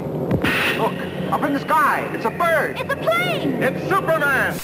[0.00, 0.92] Look,
[1.32, 2.10] up in the sky.
[2.12, 2.78] It's a bird.
[2.78, 3.62] It's a plane!
[3.62, 4.58] It's Superman.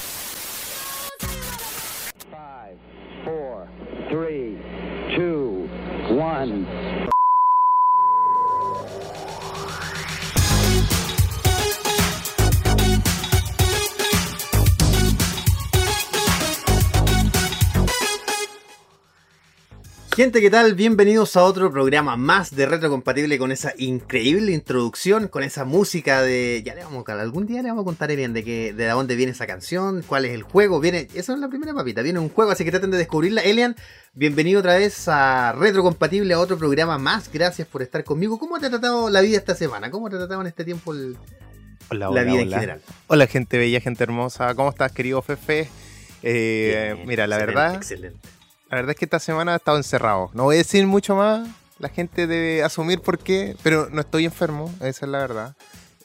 [20.23, 20.77] Gente, ¿qué tal?
[20.77, 26.63] Bienvenidos a otro programa más de Retrocompatible con esa increíble introducción, con esa música de...
[26.65, 28.87] Ya le vamos a algún día le vamos a contar a Elian de, que, de
[28.87, 31.09] dónde viene esa canción, cuál es el juego, viene...
[31.13, 33.41] Eso es la primera papita, viene un juego, así que traten de descubrirla.
[33.43, 33.75] Elian,
[34.15, 37.29] bienvenido otra vez a Retrocompatible, a otro programa más.
[37.33, 38.39] Gracias por estar conmigo.
[38.39, 39.91] ¿Cómo te ha tratado la vida esta semana?
[39.91, 41.17] ¿Cómo te ha tratado en este tiempo el-
[41.91, 42.81] Hola, la hola, vida en general?
[43.09, 44.55] Hola, gente bella, gente hermosa.
[44.55, 45.69] ¿Cómo estás, querido Fefe?
[46.23, 48.42] Eh, Bien, mira, la excelente, verdad, Excelente.
[48.73, 50.31] La verdad es que esta semana he estado encerrado.
[50.33, 51.47] No voy a decir mucho más.
[51.79, 55.55] La gente debe asumir por qué, pero no estoy enfermo, esa es la verdad.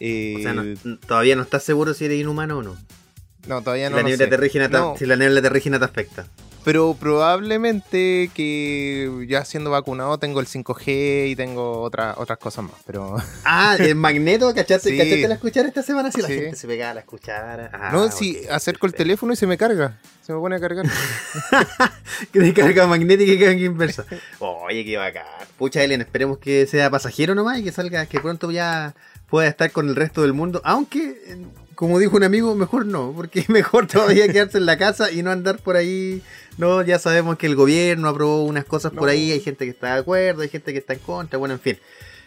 [0.02, 2.76] Eh, O sea, no- todavía no estás seguro si eres inhumano o no.
[3.48, 4.30] no, todavía Si no la lo niebla sé.
[4.68, 6.28] te- No, si la niebla terrígena te afecta.
[6.68, 12.74] Pero probablemente que ya siendo vacunado tengo el 5G y tengo otra- otras cosas más.
[12.86, 13.16] Pero
[13.46, 14.98] Ah, el magneto, ¿cachaste, Sí.
[14.98, 16.12] ¿cachaste la escuchara esta semana?
[16.12, 17.70] Sí, la gente se pegaba a la escuchara.
[17.72, 19.98] Ah, no, si acerco el teléfono y se me carga.
[20.26, 20.86] Se me pone a cargar.
[22.34, 24.06] Que de carga magnética y carga inversa.
[24.40, 25.24] Oye, qué bacán.
[25.58, 28.94] Pucha, Ellen, esperemos que sea pasajero nomás y que salga, que pronto ya
[29.30, 30.60] pueda estar con el resto del mundo.
[30.66, 31.38] Aunque,
[31.76, 35.32] como dijo un amigo, mejor no, porque mejor todavía quedarse en la casa y no
[35.32, 36.22] andar por ahí.
[36.58, 39.94] No, ya sabemos que el gobierno aprobó unas cosas por ahí, hay gente que está
[39.94, 41.78] de acuerdo, hay gente que está en contra, bueno, en fin.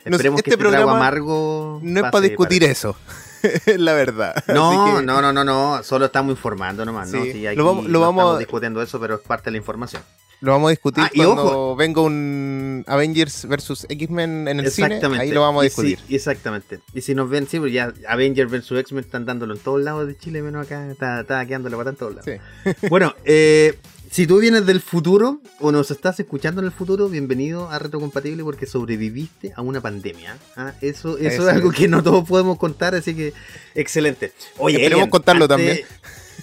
[0.05, 2.97] Esperemos este que este trago programa amargo No es pase para discutir eso.
[3.43, 4.35] Es la verdad.
[4.49, 7.23] No, que- no, no, no, no, solo estamos informando nomás, ¿no?
[7.23, 9.53] Sí, Sí, aquí lo vamos- lo no vamos- estamos discutiendo eso, pero es parte de
[9.53, 10.03] la información.
[10.43, 11.77] Lo vamos a discutir Ah, y cuando ojo.
[11.77, 14.87] venga un Avengers versus X-Men en el cine.
[14.89, 15.23] Exactamente.
[15.25, 15.99] Ahí lo vamos a discutir.
[16.09, 16.81] exactamente.
[16.95, 20.07] Y si nos ven, sí, pues ya Avengers vs X-Men están dándolo en todos lados
[20.07, 20.91] de Chile, menos acá.
[20.91, 22.31] Está, está quedando la pata en todos lados.
[22.65, 22.77] Sí.
[22.89, 23.79] Bueno, eh,
[24.11, 28.43] si tú vienes del futuro o nos estás escuchando en el futuro, bienvenido a Retrocompatible
[28.43, 30.37] porque sobreviviste a una pandemia.
[30.57, 30.73] ¿ah?
[30.81, 31.77] Eso, eso Eso es algo es.
[31.79, 33.33] que no todos podemos contar, así que
[33.75, 34.33] excelente.
[34.59, 35.87] Oye, Esperemos Elian, contarlo antes- también.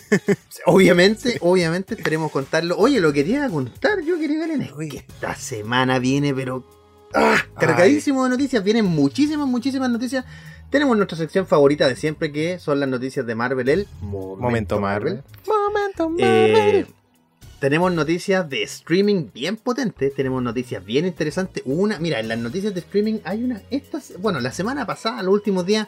[0.66, 2.78] Obviamente, obviamente esperemos contarlo.
[2.78, 4.88] Oye, lo que te iba a contar yo, quería ver es Uy.
[4.88, 6.64] que esta semana viene, pero
[7.14, 8.64] ah, cargadísimo de noticias.
[8.64, 10.24] Vienen muchísimas, muchísimas noticias.
[10.70, 14.80] Tenemos nuestra sección favorita de siempre, que son las noticias de Marvel, el Momento, Momento
[14.80, 15.24] Marvel.
[15.46, 16.88] Momento Eh, Marvel.
[17.60, 21.64] Tenemos noticias de streaming bien potentes, tenemos noticias bien interesantes.
[21.66, 25.34] Una, mira, en las noticias de streaming hay una, estas, bueno, la semana pasada, los
[25.34, 25.88] últimos días,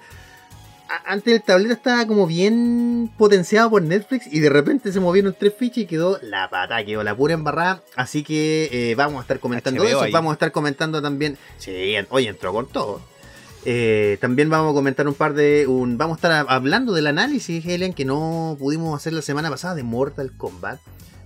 [0.89, 5.35] a- antes el tablero estaba como bien potenciado por Netflix y de repente se movieron
[5.39, 7.83] tres fichas y quedó la pata, quedó la pura embarrada.
[7.95, 10.11] Así que eh, vamos a estar comentando HBO eso, ahí.
[10.11, 11.37] vamos a estar comentando también.
[11.59, 13.01] Sí, oye, entró con todo.
[13.65, 15.67] Eh, también vamos a comentar un par de.
[15.67, 19.75] Un, vamos a estar hablando del análisis, Helen, que no pudimos hacer la semana pasada
[19.75, 20.79] de Mortal Kombat.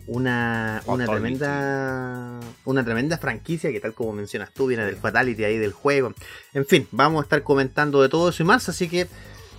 [0.06, 2.40] Una, una tremenda.
[2.66, 6.14] Una tremenda franquicia que, tal como mencionas tú, viene del Fatality ahí del juego.
[6.54, 8.68] En fin, vamos a estar comentando de todo eso y más.
[8.68, 9.08] Así que,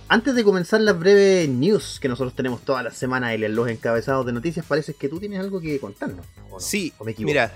[0.07, 4.25] antes de comenzar las breves news que nosotros tenemos todas las semanas, Helen, los encabezados
[4.25, 6.25] de noticias, parece que tú tienes algo que contarnos.
[6.49, 6.59] ¿o no?
[6.59, 7.51] Sí, ¿O me mira.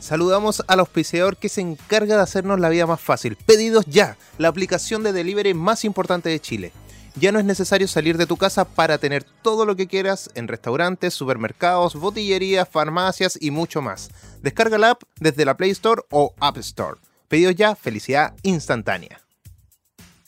[0.00, 3.36] Saludamos al auspiciador que se encarga de hacernos la vida más fácil.
[3.36, 6.72] Pedidos ya, la aplicación de delivery más importante de Chile.
[7.18, 10.48] Ya no es necesario salir de tu casa para tener todo lo que quieras en
[10.48, 14.10] restaurantes, supermercados, botillerías, farmacias y mucho más.
[14.42, 16.98] Descarga la app desde la Play Store o App Store.
[17.28, 19.20] Pedidos ya, felicidad instantánea.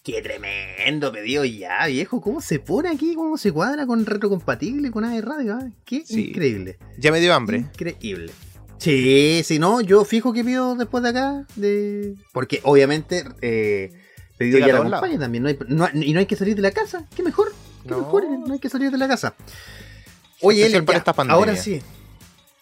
[0.02, 2.22] Qué tremendo pedido ya, viejo.
[2.22, 3.14] ¿Cómo se pone aquí?
[3.14, 5.58] ¿Cómo se cuadra con retrocompatible con AE Radio?
[5.60, 5.68] ah?
[5.84, 6.30] Qué Sí.
[6.30, 6.78] increíble.
[6.96, 7.58] Ya me dio hambre.
[7.58, 8.32] Increíble.
[8.78, 11.46] Sí, sí, no, yo fijo que pido después de acá.
[11.56, 12.14] De...
[12.32, 13.92] Porque obviamente eh,
[14.38, 15.42] ya a la todos acompaña también.
[15.42, 17.04] No hay- no- y no hay que salir de la casa.
[17.14, 17.52] Qué mejor.
[17.82, 17.98] Qué No.
[17.98, 18.24] mejor.
[18.28, 19.34] No hay que salir de la casa.
[20.42, 21.36] Oye, Especial para ya, esta pandemia.
[21.38, 21.82] ahora sí.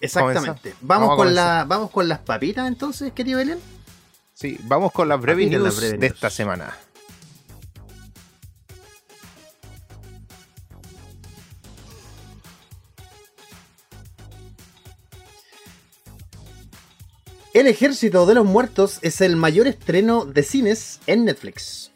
[0.00, 0.74] Exactamente.
[0.80, 3.58] Vamos, Vamos con la, vamos con las papitas entonces, querido Belén.
[4.34, 6.14] Sí, vamos con las breves news breves de news.
[6.14, 6.76] esta semana.
[17.56, 21.90] El Ejército de los Muertos es el mayor estreno de cines en Netflix.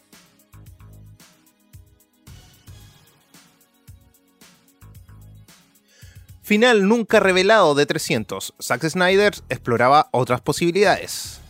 [6.40, 8.54] Final nunca revelado de 300.
[8.58, 11.40] Zack Snyder exploraba otras posibilidades.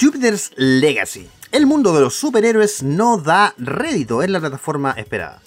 [0.00, 1.28] Jupiter's Legacy.
[1.52, 5.42] El mundo de los superhéroes no da rédito en la plataforma esperada.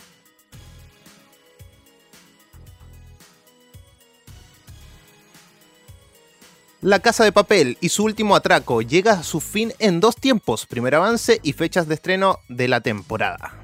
[6.82, 10.66] La Casa de Papel y su último atraco llega a su fin en dos tiempos,
[10.66, 13.62] primer avance y fechas de estreno de la temporada.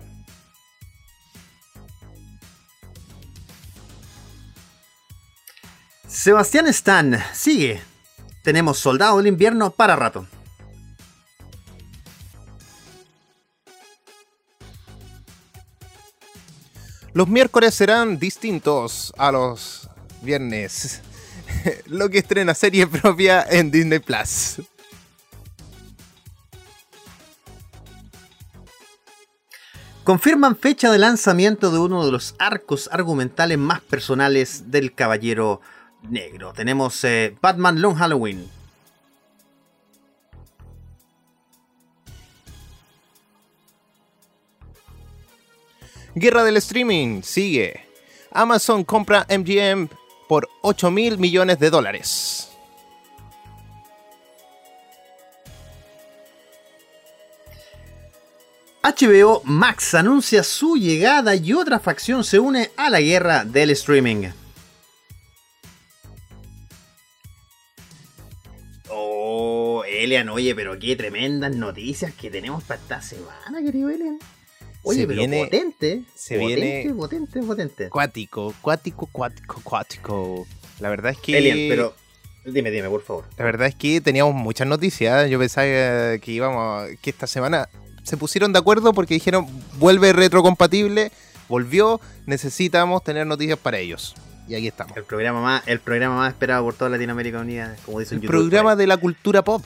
[6.09, 7.81] Sebastián Stan sigue.
[8.43, 10.27] Tenemos Soldado del Invierno para rato.
[17.13, 19.89] Los miércoles serán distintos a los
[20.21, 21.01] viernes.
[21.87, 24.61] Lo que estrena serie propia en Disney Plus.
[30.03, 35.61] Confirman fecha de lanzamiento de uno de los arcos argumentales más personales del Caballero
[36.07, 36.53] Negro.
[36.53, 38.47] Tenemos eh, Batman Long Halloween.
[46.13, 47.87] Guerra del streaming sigue.
[48.31, 49.89] Amazon compra MGM
[50.27, 52.49] por 8 mil millones de dólares.
[58.85, 64.27] HBO Max anuncia su llegada y otra facción se une a la guerra del streaming.
[68.89, 74.19] Oh, Elian, oye, pero qué tremendas noticias que tenemos para esta semana, querido Elian.
[74.85, 76.03] Oye, Se pero viene- potente.
[76.15, 77.89] se potente, viene- potente, potente.
[77.89, 80.47] Cuático, cuático, cuático, cuático.
[80.79, 81.37] La verdad es que.
[81.37, 81.95] Elian, pero
[82.45, 83.25] dime, dime, por favor.
[83.37, 85.29] La verdad es que teníamos muchas noticias.
[85.29, 85.65] Yo pensaba
[86.19, 86.87] que íbamos.
[87.01, 87.67] que esta semana
[88.03, 89.47] se pusieron de acuerdo porque dijeron
[89.79, 91.11] vuelve retrocompatible,
[91.49, 94.13] volvió, necesitamos tener noticias para ellos.
[94.47, 94.95] Y aquí estamos.
[94.95, 98.75] El programa más, el programa más esperado por toda Latinoamérica Unida, como dicen El programa
[98.75, 99.63] de la cultura pop.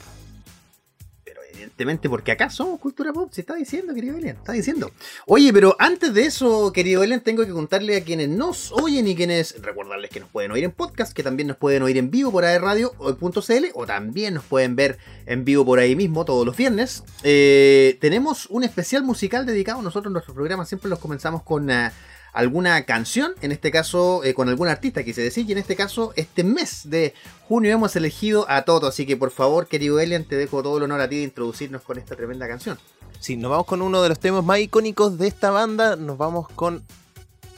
[1.60, 4.90] Evidentemente, porque acá somos cultura pop, se está diciendo, querido Elian, está diciendo.
[5.26, 9.14] Oye, pero antes de eso, querido Elian, tengo que contarle a quienes nos oyen y
[9.14, 12.32] quienes, recordarles que nos pueden oír en podcast, que también nos pueden oír en vivo
[12.32, 14.96] por Radio.cl o también nos pueden ver
[15.26, 17.04] en vivo por ahí mismo todos los viernes.
[17.24, 21.68] Eh, tenemos un especial musical dedicado, nosotros nuestros programas siempre los comenzamos con...
[21.70, 21.90] eh,
[22.32, 26.12] alguna canción, en este caso eh, con algún artista, quise decir, y en este caso
[26.16, 27.14] este mes de
[27.48, 30.84] junio hemos elegido a Toto, así que por favor, querido Elian, te dejo todo el
[30.84, 32.78] honor a ti de introducirnos con esta tremenda canción.
[33.18, 35.96] Sí, nos vamos con uno de los temas más icónicos de esta banda.
[35.96, 36.82] Nos vamos con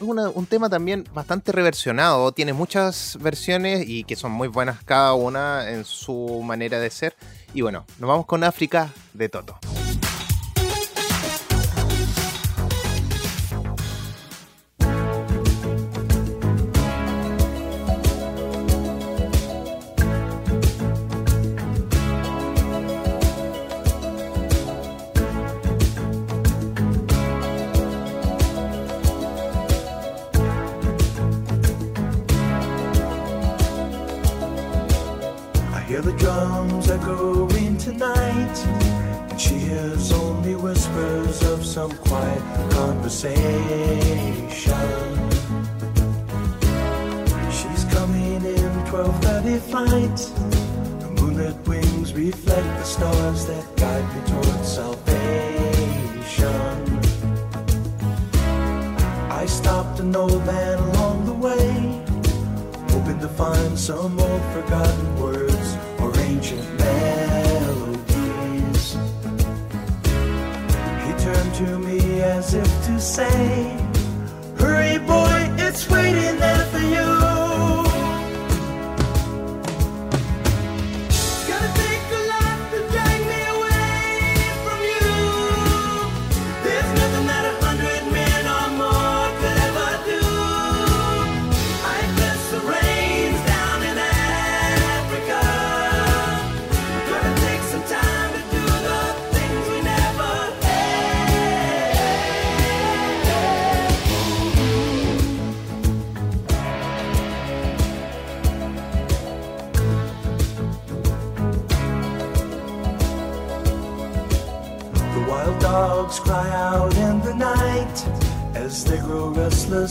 [0.01, 2.33] una- un tema también bastante reversionado.
[2.33, 7.15] Tiene muchas versiones y que son muy buenas cada una en su manera de ser.
[7.55, 9.57] Y bueno, nos vamos con África de Toto.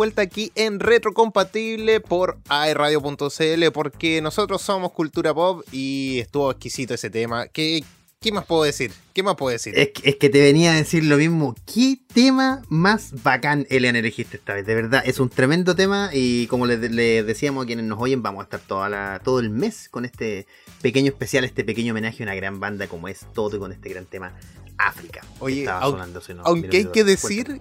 [0.00, 7.10] Vuelta aquí en Retrocompatible por aerradio.cl porque nosotros somos Cultura Pop y estuvo exquisito ese
[7.10, 7.48] tema.
[7.48, 7.84] ¿Qué,
[8.18, 8.92] qué más puedo decir?
[9.12, 9.78] ¿Qué más puedo decir?
[9.78, 11.54] Es que, es que te venía a decir lo mismo.
[11.66, 14.64] ¿Qué tema más bacán, Elian, elegiste esta vez?
[14.64, 18.22] De verdad, es un tremendo tema y como les le decíamos a quienes nos oyen,
[18.22, 20.46] vamos a estar toda la, todo el mes con este
[20.80, 23.90] pequeño especial, este pequeño homenaje a una gran banda como es Toto y con este
[23.90, 24.32] gran tema
[24.78, 25.20] África.
[25.40, 27.60] Oye, estaba au- sonando, si no- Aunque hay que cuéntame.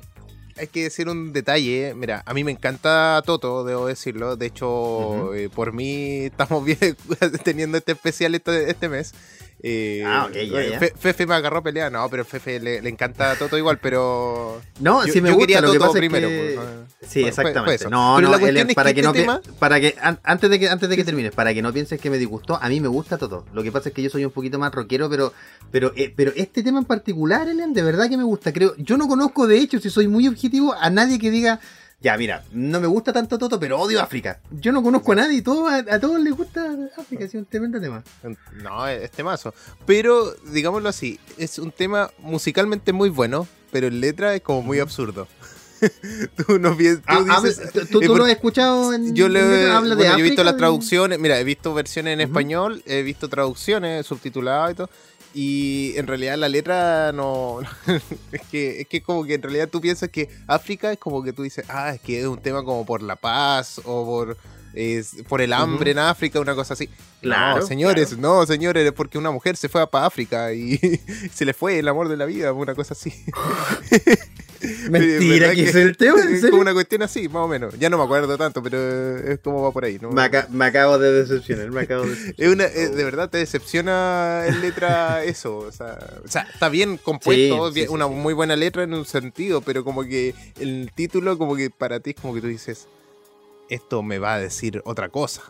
[0.60, 1.94] Hay que decir un detalle.
[1.96, 4.36] Mira, a mí me encanta Toto, debo decirlo.
[4.36, 6.78] De hecho, eh, por mí estamos bien
[7.44, 9.14] teniendo este especial este, este mes.
[9.62, 10.80] Eh, Ah, ok, ya, ya.
[10.80, 15.06] Fe- Fefe me agarró pelea, no, pero Fefe le, le encanta Toto igual, pero No,
[15.06, 16.56] Yo- sí me yo gusta, quería lo que Toto pasa primero, es que...
[16.56, 16.68] pues,
[17.02, 17.76] sí, fue- fue exactamente.
[17.76, 17.90] eso.
[17.90, 19.96] No, Pero no, la cuestión Elian, es para que no este pi- tema- para que
[20.02, 22.58] an- antes de que antes de que termines, para que no pienses que me disgustó,
[22.62, 23.46] a mí me gusta todo.
[23.54, 25.34] Lo que pasa es que yo soy un poquito más rockero, pero
[25.72, 28.54] pero eh, pero este tema en particular, Elian, de verdad que me gusta.
[28.54, 31.60] Creo, yo no conozco de hecho, si soy muy objetivo, a nadie que diga
[32.02, 34.40] ya, mira, no me gusta tanto Toto, pero odio África.
[34.52, 36.66] Yo no conozco a nadie, todo, a, a todos les gusta
[36.98, 38.04] África, es un tremendo tema.
[38.64, 39.54] No, es temazo.
[39.86, 44.80] Pero, digámoslo así, es un tema musicalmente muy bueno, pero en letra es como muy
[44.80, 45.28] absurdo.
[46.48, 47.04] tú no piensas.
[47.08, 49.90] Ah, Tú ah, dices, ¿Tú, tú eh, lo has escuchado en yo le, en- habla
[49.92, 53.30] de bueno, yo he visto las traducciones, mira, he visto versiones en español, he visto
[53.30, 54.90] traducciones subtituladas y todo.
[55.34, 57.60] Y en realidad la letra no.
[58.32, 61.34] es, que, es que como que en realidad tú piensas que África es como que
[61.34, 64.38] tú dices, ah, es que es un tema como por la paz o por,
[64.74, 66.90] es, por el hambre en África, una cosa así.
[67.22, 70.78] Claro, no, señores, no, señores, es porque una mujer se fue para África y
[71.34, 73.12] se le fue el amor de la vida, una cosa así.
[74.90, 76.50] Mentira, ¿Verdad que es el tema, ¿en Es serio?
[76.52, 77.80] como una cuestión así, más o menos.
[77.80, 79.98] Ya no me acuerdo tanto, pero es como va por ahí.
[80.02, 80.12] ¿no?
[80.12, 82.54] Me, aca- me acabo de decepcionar, me acabo de Es decepcionar.
[82.56, 85.58] una, es- de verdad te decepciona en letra eso.
[85.60, 88.14] O sea, o sea, está bien compuesto, Sí, bien- sí, sí, una sí.
[88.14, 92.10] muy buena letra en un sentido, pero como que el título, como que para ti
[92.10, 92.88] es como que tú dices,
[93.70, 95.44] esto me va a decir otra cosa.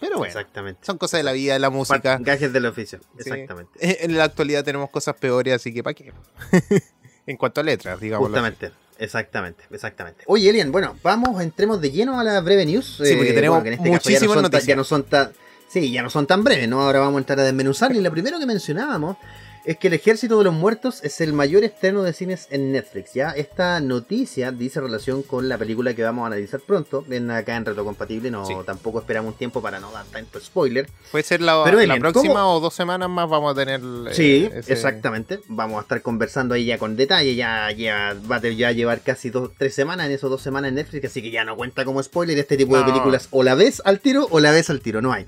[0.00, 0.84] Pero bueno, Exactamente.
[0.84, 2.18] son cosas de la vida, de la música.
[2.20, 3.30] Gajes del oficio, Sí.
[3.30, 3.72] exactamente.
[4.04, 6.12] En la actualidad tenemos cosas peores, así que ¿para qué?
[7.26, 8.26] en cuanto a letras, digamos.
[8.28, 10.24] Justamente, exactamente, exactamente.
[10.26, 13.00] Oye, Elian, bueno, vamos, entremos de lleno a la breve news.
[13.02, 15.02] Sí, porque tenemos que en este caso ya muchísimas no son tan- ya no son
[15.04, 15.32] tan,
[15.68, 16.82] sí, ya no son tan breves, ¿no?
[16.82, 17.94] Ahora vamos a entrar a desmenuzar.
[17.96, 19.16] Y lo primero que mencionábamos
[19.64, 23.14] es que El Ejército de los Muertos es el mayor estreno de cines en Netflix,
[23.14, 23.30] ¿ya?
[23.30, 27.64] Esta noticia dice relación con la película que vamos a analizar pronto, ven acá en
[27.64, 28.54] Retrocompatible, no, Sí.
[28.66, 30.88] tampoco esperamos un tiempo para no dar tanto spoiler.
[31.10, 32.54] Puede ser la, Pero, la próxima ¿cómo?
[32.56, 33.80] o dos semanas más vamos a tener.
[33.80, 35.40] eh, Sí, ese- exactamente.
[35.48, 37.34] Vamos a estar conversando ahí ya con detalle.
[37.34, 40.74] Ya, ya va a ya llevar casi dos, tres semanas en esos dos semanas en
[40.74, 42.36] Netflix, así que ya no cuenta como spoiler.
[42.38, 42.86] Este tipo de No.
[42.88, 45.26] películas o la ves al tiro o la ves al tiro, no hay.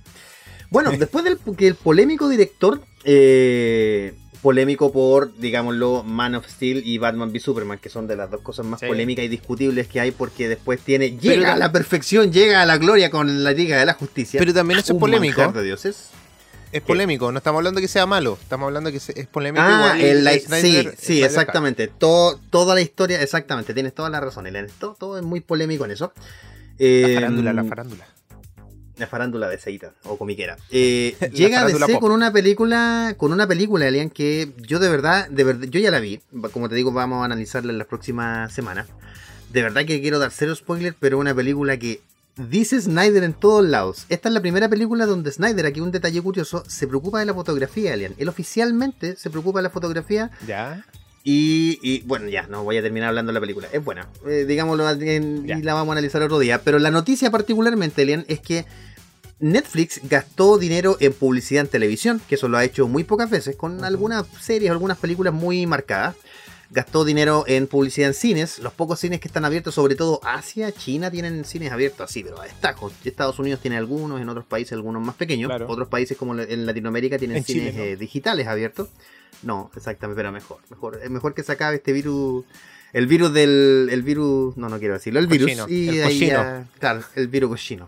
[0.68, 6.98] Bueno, después del que el polémico director, eh, polémico por, digámoslo, Man of Steel y
[6.98, 8.86] Batman v Superman, que son de las dos cosas más Sí.
[8.86, 12.78] polémicas y discutibles que hay, porque después tiene, llega a la perfección, llega a la
[12.78, 14.38] gloria con la Liga de la Justicia.
[14.38, 15.52] Pero también eso es polémico.
[15.52, 16.10] de dioses.
[16.72, 19.64] Es polémico, no estamos hablando que sea malo, estamos hablando que se- es polémico.
[19.64, 21.86] Ah, igual el, la- Snyder- sí, exactamente.
[21.88, 23.72] Todo, toda la historia, exactamente.
[23.72, 24.66] Tienes toda la razón, Elian.
[24.78, 26.12] Todo, todo es muy polémico en eso.
[26.78, 28.06] La Eh, farándula, la farándula.
[28.98, 30.56] La farándula de Seita o comiquera.
[30.70, 32.00] Eh, llega DC pop.
[32.00, 35.90] con una película, con una película, Elian, que yo de verdad, de verdad, yo ya
[35.90, 36.20] la vi.
[36.52, 38.86] Como te digo, vamos a analizarla en las próximas semanas.
[39.52, 42.00] De verdad que quiero dar cero spoiler, pero una película que
[42.36, 44.06] dice Snyder en todos lados.
[44.08, 47.34] Esta es la primera película donde Snyder, aquí un detalle curioso, se preocupa de la
[47.34, 48.14] fotografía, Elian.
[48.18, 50.84] Él oficialmente se preocupa de la fotografía Ya.
[51.28, 53.66] Y, y, bueno, ya, no voy a terminar hablando de la película.
[53.72, 55.58] Es buena, eh, digámoslo en- Ya.
[55.58, 56.60] y la vamos a analizar otro día.
[56.62, 58.64] Pero la noticia particularmente, Elian, es que
[59.40, 63.56] Netflix gastó dinero en publicidad en televisión, que eso lo ha hecho muy pocas veces,
[63.56, 66.14] con algunas series, algunas películas muy marcadas.
[66.70, 70.72] Gastó dinero en publicidad en cines, los pocos cines que están abiertos, sobre todo Asia,
[70.72, 72.90] China, tienen cines abiertos así, pero a destajo.
[73.04, 75.66] Estados Unidos tiene algunos, en otros países algunos más pequeños, Claro.
[75.68, 77.84] otros países como en Latinoamérica tienen En cines Chile, ¿no?
[77.84, 78.88] eh, digitales abiertos.
[79.42, 80.98] No, exactamente, pero mejor, mejor.
[81.02, 82.44] Es mejor que se acabe este virus.
[82.92, 83.88] El virus del.
[83.92, 84.56] El virus.
[84.56, 85.20] No, no quiero decirlo.
[85.20, 85.46] El virus.
[85.50, 87.86] Cochino, y el ahí ya- claro, el virus cochino.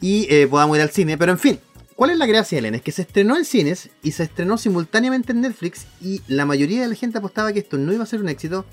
[0.00, 1.18] Y eh, podamos ir al cine.
[1.18, 1.60] Pero en fin,
[2.00, 2.78] ¿cuál es la gracia, Elena?
[2.78, 5.84] Es que se estrenó en cines y se estrenó simultáneamente en Netflix.
[6.00, 8.64] Y la mayoría de la gente apostaba que esto no iba a ser un éxito.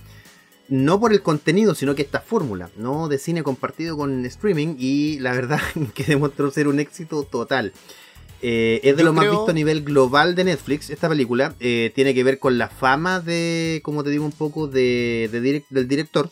[0.69, 3.09] No por el contenido, sino que esta fórmula, ¿no?
[3.09, 4.75] De cine compartido con streaming.
[4.79, 5.59] Y la verdad
[5.93, 7.73] que demostró ser un éxito total.
[8.41, 10.89] Eh, es de Yo lo más visto a nivel global de Netflix.
[10.89, 14.67] Esta película eh, tiene que ver con la fama de, como te digo, un poco
[14.67, 16.29] de, de direc- del director.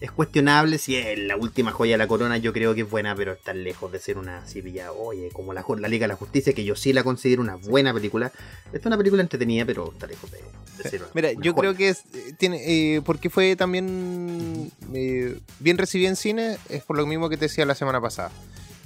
[0.00, 0.78] Es cuestionable.
[0.78, 3.54] Si es la última joya de la corona, yo creo que es buena, pero está
[3.54, 6.76] lejos de ser una ya, oye, como la, la Liga de la Justicia, que yo
[6.76, 8.32] sí la considero una buena película.
[8.66, 10.38] Esta es una película entretenida, pero está lejos de,
[10.82, 11.60] de ser una Mira, una yo joya.
[11.60, 12.60] creo que es, eh, tiene,
[12.96, 17.46] eh, porque fue también eh, bien recibida en cine, es por lo mismo que te
[17.46, 18.30] decía la semana pasada.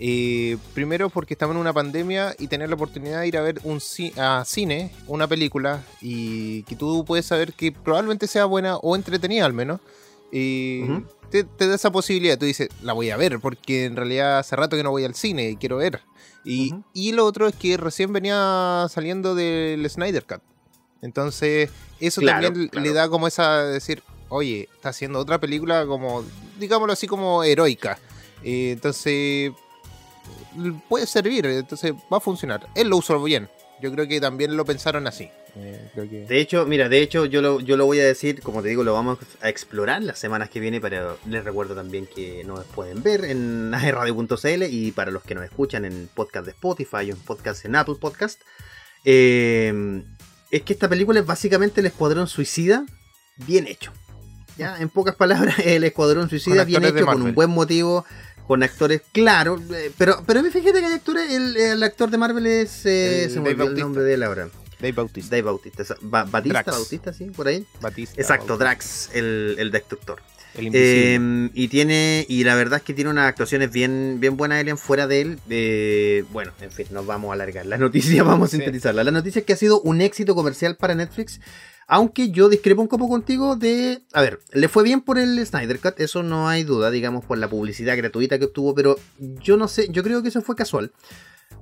[0.02, 3.60] Eh, primero porque estamos en una pandemia y tener la oportunidad de ir a ver
[3.64, 8.76] un ci- a cine, una película, y que tú puedes saber que probablemente sea buena
[8.76, 9.80] o entretenida al menos,
[10.32, 10.82] y
[11.30, 12.38] te, te da esa posibilidad.
[12.38, 15.14] Tú dices, la voy a ver, porque en realidad hace rato que no voy al
[15.14, 16.00] cine y quiero ver.
[16.44, 20.40] Y, y lo otro es que recién venía saliendo del Snyder Cut.
[21.02, 22.86] Entonces, eso Claro, también claro.
[22.86, 26.24] le da como esa decir, oye, está haciendo otra película como,
[26.58, 27.98] digámoslo así, como heroica.
[28.42, 29.52] Eh, entonces,
[30.88, 32.66] puede servir, entonces va a funcionar.
[32.74, 33.48] Él lo usó bien.
[33.82, 35.28] Yo creo que también lo pensaron así.
[35.56, 36.26] Eh, creo que...
[36.26, 38.84] De hecho, mira, de hecho yo lo, yo lo voy a decir, como te digo,
[38.84, 43.02] lo vamos a explorar las semanas que vienen, pero les recuerdo también que nos pueden
[43.02, 47.16] ver en radio.cl y para los que nos escuchan en podcast de Spotify o en
[47.16, 48.40] podcast en Apple Podcast,
[49.04, 50.02] eh,
[50.50, 52.84] es que esta película es básicamente el Escuadrón Suicida
[53.36, 53.92] bien hecho.
[54.56, 54.78] ¿ya?
[54.78, 58.04] En pocas palabras, el Escuadrón Suicida bien hecho, con un buen motivo,
[58.46, 62.46] con actores, claro, eh, pero, pero fíjate que hay actores, el, el actor de Marvel
[62.46, 64.48] es, eh, El se me olvidó el nombre de él ahora.
[64.80, 65.30] Dave Bautista.
[65.36, 66.70] Dave Bautista, Ba- Batista, Drax.
[66.78, 67.66] Bautista, sí, por ahí.
[67.80, 70.20] Batista, Exacto, Bautista, Drax, el, el destructor.
[70.54, 70.70] El.
[70.74, 74.78] Eh, y tiene, y la verdad es que tiene unas actuaciones bien, bien buenas Alien
[74.78, 75.38] fuera de él.
[75.48, 77.66] Eh, bueno, en fin, nos vamos a alargar.
[77.66, 79.04] La noticia vamos a sintetizarla.
[79.04, 81.40] La noticia es que ha sido un éxito comercial para Netflix.
[81.92, 84.02] Aunque yo discrepo un poco contigo de.
[84.12, 87.36] A ver, le fue bien por el Snyder Cut, eso no hay duda, digamos, por
[87.38, 90.92] la publicidad gratuita que obtuvo, pero yo no sé, yo creo que eso fue casual.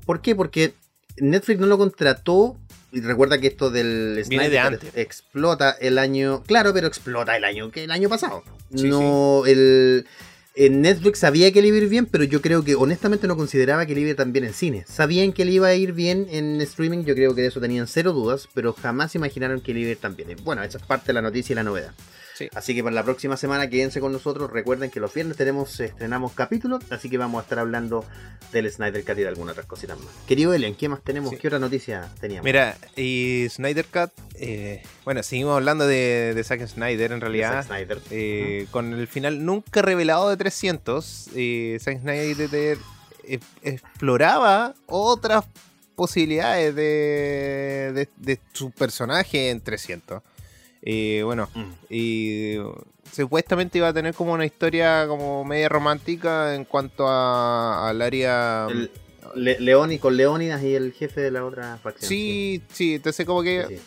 [0.04, 0.34] ¿Por qué?
[0.36, 0.74] Porque
[1.18, 2.58] Netflix no lo contrató.
[2.90, 6.42] Y recuerda que esto del Viene Snyder de explota el año.
[6.44, 8.42] Claro, pero explota el año que el año pasado.
[8.74, 10.06] Sí, no, el.
[10.54, 13.36] En Netflix sabía que le iba a ir bien, pero yo creo que honestamente no
[13.36, 14.84] consideraba que le iba a ir tan bien en cine.
[14.88, 17.86] Sabían que le iba a ir bien en streaming, yo creo que de eso tenían
[17.86, 20.34] cero dudas, pero jamás imaginaron que le iba a ir tan bien.
[20.42, 21.92] Bueno, esa es parte de la noticia y la novedad.
[22.38, 22.48] Sí.
[22.54, 24.48] Así que para la próxima semana quédense con nosotros.
[24.52, 28.04] Recuerden que los viernes tenemos, estrenamos capítulos, así que vamos a estar hablando
[28.52, 30.06] del Snyder Cut y de algunas otras cositas más.
[30.28, 31.30] Querido Elian, ¿qué más tenemos?
[31.30, 31.36] Sí.
[31.36, 32.44] ¿Qué otra noticia teníamos?
[32.44, 37.54] Mira, y Snyder Cut, eh, bueno, seguimos hablando de, de Zack Snyder en realidad.
[37.54, 38.00] Zack Snyder.
[38.12, 42.78] Eh, con el final nunca revelado de 300, eh, Zack Snyder
[43.62, 45.44] exploraba otras
[45.96, 50.22] posibilidades de, de, de su personaje en 300.
[50.82, 51.64] Eh, bueno, Mm.
[51.90, 52.54] y
[53.12, 58.66] supuestamente iba a tener como una historia como media romántica en cuanto a- al área...
[58.70, 58.90] El-
[59.34, 62.08] Le- Leoni- con Leónidas y el jefe de la otra facción.
[62.08, 63.82] Sí, sí, entonces como que Sí, sí.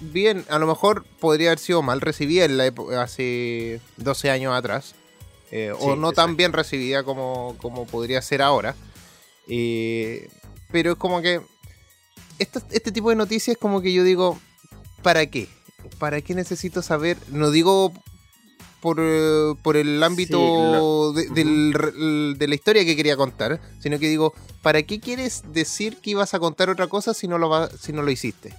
[0.00, 4.52] bien, a lo mejor podría haber sido mal recibida en la época, hace 12 años
[4.54, 4.94] atrás.
[5.54, 8.74] eh, o no tan bien recibida como, como podría ser ahora.
[9.48, 10.28] Eh,
[10.70, 11.42] pero es como que
[12.38, 14.40] esto- este tipo de noticias como que yo digo,
[15.02, 15.48] ¿para qué?
[16.02, 17.16] ¿Para qué necesito saber?
[17.28, 17.92] No digo
[18.80, 24.08] por, eh, por el ámbito de, del de la historia que quería contar, sino que
[24.08, 27.70] digo, ¿para qué quieres decir que ibas a contar otra cosa si no lo, va,
[27.70, 28.52] si no lo hiciste?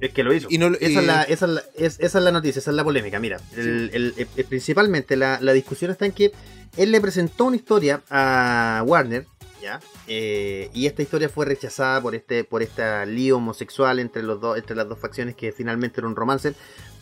[0.00, 0.48] Es que lo hizo.
[0.50, 2.70] Y no- esa, y- es la, esa, es la, es- esa es la noticia, esa
[2.72, 3.20] es la polémica.
[3.20, 6.32] Mira, el- el- el- principalmente la, la discusión está en que
[6.76, 9.28] él le presentó una historia a Warner,
[9.64, 9.80] ¿ya?
[10.06, 14.58] Eh, y esta historia fue rechazada por este por esta lío homosexual entre, los dos,
[14.58, 16.54] entre las dos facciones que finalmente era un romance.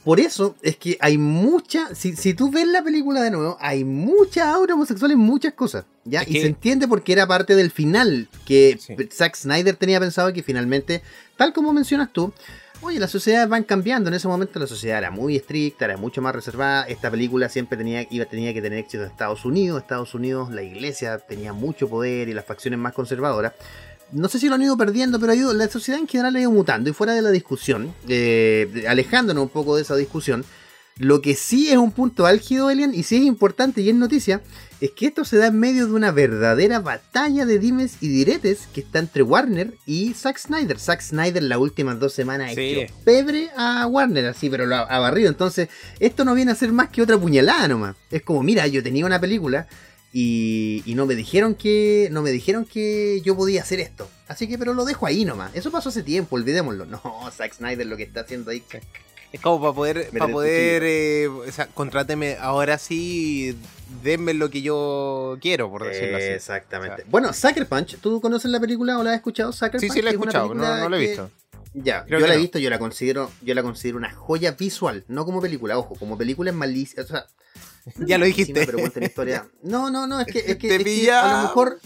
[0.05, 3.85] Por eso es que hay mucha, si, si tú ves la película de nuevo, hay
[3.85, 6.23] mucha aura homosexual en muchas cosas, ¿ya?
[6.23, 8.97] Es y que- se entiende porque era parte del final que Sí.
[9.13, 11.03] Zack Snyder tenía pensado que finalmente,
[11.37, 12.33] tal como mencionas tú,
[12.85, 14.09] Oye, las sociedades van cambiando.
[14.09, 16.83] En ese momento la sociedad era muy estricta, era mucho más reservada.
[16.89, 19.81] Esta película siempre tenía, iba, tenía que tener éxito en Estados Unidos.
[19.81, 23.53] Estados Unidos, la iglesia tenía mucho poder y las facciones más conservadoras.
[24.11, 26.51] No sé si lo han ido perdiendo, pero ido- la sociedad en general ha ido
[26.51, 26.91] mutando.
[26.91, 30.45] Y fuera de la discusión, eh, alejándonos un poco de esa discusión,
[30.99, 34.43] lo que sí es un punto álgido, Elian, y sí es importante y es noticia,
[34.85, 38.67] es que esto se da en medio de una verdadera batalla de dimes y diretes
[38.75, 40.79] que está entre Warner y Zack Snyder.
[40.79, 42.61] Zack Snyder las últimas dos semanas Sí.
[42.81, 45.29] hecho pebre a Warner, así, pero lo ha, ha barrido.
[45.29, 45.69] Entonces,
[46.01, 47.97] esto no viene a ser más que otra puñalada nomás.
[48.11, 49.69] Es como, mira, yo tenía una película
[50.13, 54.11] y, y no me dijeron que no me dijeron que yo podía hacer esto.
[54.29, 55.53] Así que, pero lo dejo ahí nomás.
[55.55, 56.85] Eso pasó hace tiempo, olvidémoslo.
[56.91, 58.63] No, Zack Snyder lo que está haciendo ahí.
[59.33, 63.57] Es como para poder, para poder, eh, o sea, contráteme ahora sí,
[64.03, 66.27] denme lo que yo quiero, por decirlo así.
[66.27, 66.95] Exactamente.
[66.95, 69.51] O sea- bueno, Sucker Punch, ¿tú conoces la película o la has escuchado?
[69.53, 71.31] Sucker Sí, Punch, sí, la he escuchado, no, no la he que- visto.
[71.75, 72.43] Ya, Creo yo la he no.
[72.43, 76.19] visto, yo la considero, yo la considero una joya visual, no como película, ojo, como
[76.19, 77.27] película es malísima, o sea,
[77.97, 78.65] Ya lo dijiste.
[78.67, 79.49] Sí, no, pero historia.
[79.63, 81.81] No, no, no, es que, es que, Te es que a lo mejor.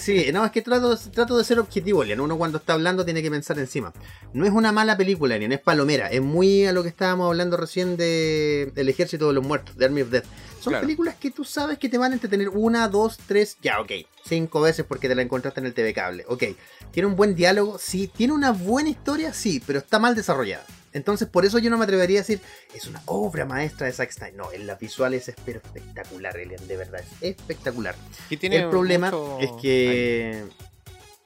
[0.00, 2.20] Sí, no, es que trato, trato de ser objetivo, Elian.
[2.20, 3.92] Uno cuando está hablando tiene que pensar encima.
[4.32, 6.08] No es una mala película, Elian, es palomera.
[6.08, 9.84] Es muy a lo que estábamos hablando recién de El Ejército de los Muertos, de
[9.84, 10.24] Army of Death.
[10.60, 10.86] Son Claro.
[10.86, 13.92] películas que tú sabes que te van a entretener una, dos, tres, ya, ok.
[14.26, 16.24] Cinco veces porque te la encontraste en el TV cable.
[16.28, 16.44] Ok.
[16.90, 18.08] Tiene un buen diálogo, sí.
[18.08, 20.64] Tiene una buena historia, sí, pero está mal desarrollada.
[20.94, 22.40] Entonces, por eso yo no me atrevería a decir,
[22.74, 24.34] es una obra maestra de Zack Snyder.
[24.34, 27.94] No, en las visuales es pero espectacular, Elian, de verdad, es espectacular.
[28.40, 30.44] Tiene el problema mucho- es que...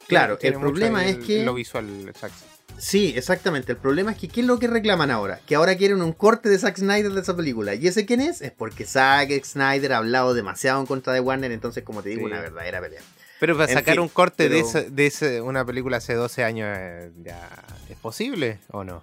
[0.09, 1.45] Claro, Tiene el problema es que...
[1.45, 2.45] Lo visual, exacto.
[2.79, 3.73] Sí, exactamente.
[3.73, 5.41] El problema es que ¿qué es lo que reclaman ahora?
[5.47, 7.75] Que ahora quieren un corte de Zack Snyder de esa película.
[7.75, 8.41] ¿Y ese quién es?
[8.41, 12.21] Es porque Zack Snyder ha hablado demasiado en contra de Warner, entonces como te digo,
[12.21, 12.27] Sí.
[12.27, 13.03] una verdadera pelea.
[13.41, 16.43] Pero para En sacar fin, un corte de, ese- de ese- una película hace 12
[16.45, 17.49] años, eh, ya,
[17.91, 19.03] ¿es posible o no?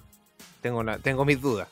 [0.65, 1.67] Tengo, una- tengo mis dudas.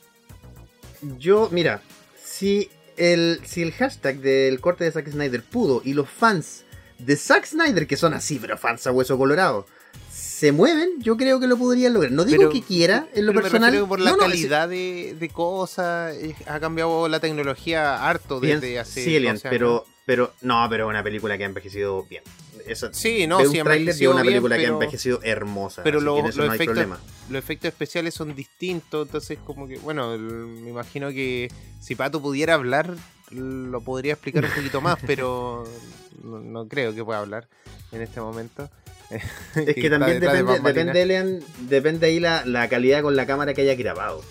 [1.18, 1.82] Yo, mira,
[2.24, 6.62] si el, si el hashtag del corte de Zack Snyder pudo y los fans
[7.00, 9.66] de Zack Snyder, que son así, pero fans a hueso colorado,
[10.12, 12.12] se mueven, yo creo que lo podrían lograr.
[12.12, 13.70] No digo Pero- que quiera, en lo Pero me personal.
[13.72, 18.38] refiero por la no, no, calidad de, de cosas, eh, ha cambiado la tecnología harto
[18.38, 19.58] Bien, desde hace sí, Elian, 12 años.
[19.58, 22.22] pero, pero no, pero una película que ha envejecido bien.
[22.66, 25.20] Eso, Sí, no, sí un ha tráiler de una bien, película que ha pero- envejecido
[25.22, 25.82] hermosa.
[25.82, 26.98] Pero así lo- los no efectos- problema.
[27.30, 31.50] los efectos especiales son distintos, entonces como que, bueno, me imagino que
[31.80, 32.94] si Pato pudiera hablar,
[33.30, 35.64] lo podría explicar un poquito más, pero
[36.22, 37.48] no, no creo que pueda hablar
[37.92, 38.70] en este momento.
[39.10, 43.60] Es que también depende, depende, Elian, depende ahí la, la calidad con la cámara que
[43.62, 44.22] haya grabado.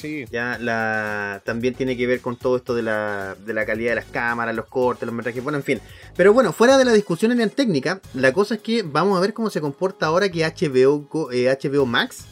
[0.00, 3.90] Sí, Ya la también tiene que ver con todo esto de la, de la calidad
[3.90, 5.80] de las cámaras, los cortes, los metrajes, bueno, en fin.
[6.16, 9.34] Pero bueno, fuera de la discusión en técnica, la cosa es que vamos a ver
[9.34, 12.26] cómo se comporta ahora que HBO, eh, HBO Max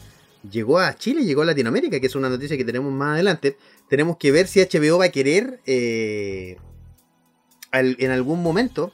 [0.49, 3.57] llegó a Chile, llegó a Latinoamérica, que es una noticia que tenemos más adelante.
[3.89, 6.57] Tenemos que ver si HBO va a querer eh,
[7.71, 8.93] al- en algún momento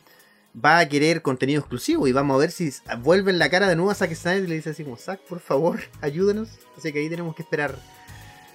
[0.54, 3.92] va a querer contenido exclusivo y vamos a ver si vuelven la cara de nuevo
[3.92, 6.50] a Zack Snyder y le dice así como Zack, por favor, ayúdenos.
[6.78, 7.76] Así que ahí tenemos que esperar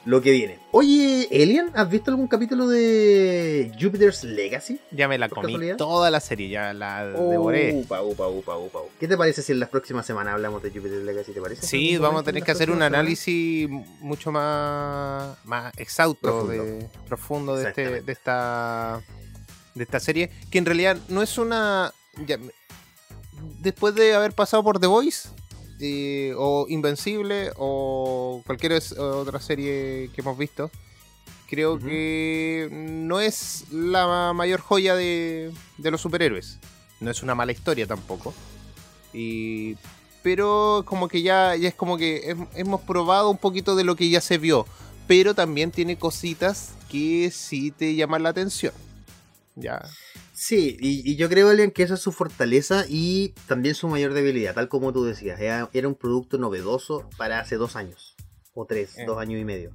[0.09, 0.59] lo que viene.
[0.71, 4.81] Oye, Elian, ¿has visto algún capítulo de Jupiter's Legacy?
[4.91, 5.77] ya me la ¿Por comí casualidad?
[5.77, 7.75] toda la serie, ya la devoré.
[7.75, 8.93] Upa, upa, upa, upa, upa.
[8.99, 11.33] ¿Qué te parece si en las próximas semanas hablamos de Jupiter's Legacy?
[11.33, 11.67] ¿Te parece?
[11.67, 13.69] Sí, ¿En algún vamos a tener en que hacer un análisis
[14.01, 16.65] mucho más, más exhausto, Profundo.
[16.65, 19.03] de, profundo de, este, de, esta,
[19.75, 21.93] de esta serie, que en realidad no es una...
[22.27, 22.39] ya,
[23.61, 25.29] después de haber pasado por The Voice,
[25.81, 30.71] eh, o Invencible, o cualquier es- otra serie que hemos visto,
[31.49, 36.59] creo que no es la mayor joya de, de los superhéroes.
[37.01, 38.35] No es una mala historia tampoco.
[39.13, 39.77] Y,
[40.23, 43.97] pero como que ya, ya es como que hem- hemos probado un poquito de lo
[43.97, 44.67] que ya se vio.
[45.07, 48.75] Pero también tiene cositas que sí te llaman la atención.
[49.57, 49.81] Ya.
[50.41, 54.15] Sí, y, y yo creo, Elian, que esa es su fortaleza y también su mayor
[54.15, 55.41] debilidad, tal como tú decías.
[55.41, 58.15] Era, era un producto novedoso para hace dos años,
[58.55, 59.05] o tres, Eh.
[59.05, 59.73] dos años y medio.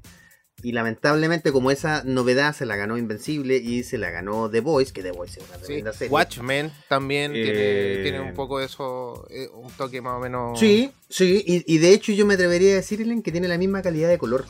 [0.61, 4.93] Y lamentablemente, como esa novedad se la ganó Invencible y se la ganó The Voice,
[4.93, 5.63] que The Voice es una Sí.
[5.65, 6.13] tremenda serie.
[6.13, 10.57] Watchmen también Eh, tiene, tiene un poco de eso, eh, un toque más o menos.
[10.57, 13.57] Sí, sí, y, y de hecho yo me atrevería a decir, Elian, que tiene la
[13.57, 14.45] misma calidad de color.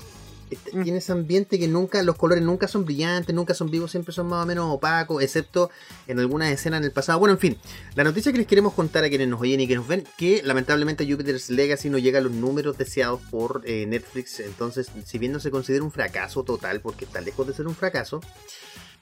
[0.54, 0.84] Este- Mm.
[0.84, 4.28] Tiene ese ambiente que nunca, los colores nunca son brillantes, nunca son vivos, siempre son
[4.28, 5.70] más o menos opacos, excepto
[6.08, 7.20] en algunas escenas en el pasado.
[7.20, 7.58] Bueno, en fin,
[7.96, 10.42] la noticia que les queremos contar a quienes nos oyen y que nos ven, que
[10.44, 15.32] lamentablemente Jupiter's Legacy no llega a los números deseados por eh, Netflix, entonces si bien
[15.32, 18.22] no se considera un fracaso total, porque está lejos de ser un fracaso,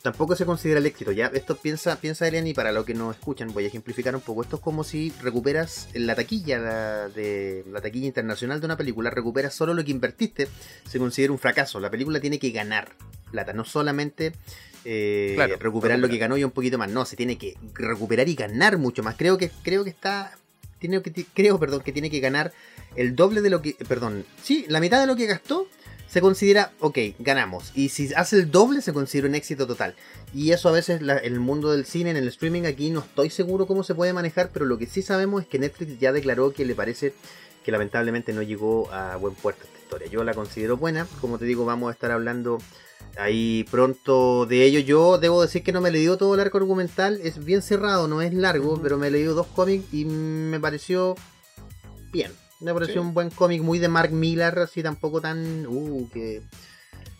[0.01, 1.11] tampoco se considera el éxito.
[1.11, 4.21] Ya, esto piensa, piensa Elian, y para los que no escuchan, voy a ejemplificar un
[4.21, 4.41] poco.
[4.41, 9.09] Esto es como si recuperas la taquilla la de la taquilla internacional de una película,
[9.09, 10.47] recuperas solo lo que invertiste,
[10.87, 11.79] se considera un fracaso.
[11.79, 12.95] La película tiene que ganar
[13.31, 14.33] plata, no solamente
[14.85, 16.89] eh, Claro, recuperar lo que ganó y un poquito más.
[16.89, 19.15] No, se tiene que recuperar y ganar mucho más.
[19.15, 20.37] Creo que, creo que está.
[20.79, 22.51] Tiene que, creo, perdón, que tiene que ganar
[22.95, 23.75] el doble de lo que.
[23.87, 24.25] Perdón.
[24.41, 25.67] Sí, la mitad de lo que gastó
[26.11, 27.71] se considera, ok, ganamos.
[27.73, 29.95] Y si hace el doble, se considera un éxito total.
[30.33, 32.99] Y eso a veces la- en el mundo del cine, en el streaming, aquí no
[32.99, 36.11] estoy seguro cómo se puede manejar, pero lo que sí sabemos es que Netflix ya
[36.11, 37.13] declaró que le parece
[37.63, 40.07] que lamentablemente no llegó a buen puerto esta historia.
[40.07, 42.57] Yo la considero buena, como te digo, vamos a estar hablando
[43.17, 44.79] ahí pronto de ello.
[44.81, 48.09] Yo debo decir que no me he leído todo el arco argumental, es bien cerrado,
[48.09, 51.15] no es largo, pero me he leído dos cómics y me pareció
[52.11, 52.31] bien.
[52.61, 52.99] Me pareció Sí.
[52.99, 55.65] un buen cómic, muy de Mark Millar, así tampoco tan...
[55.67, 56.41] Uh, que...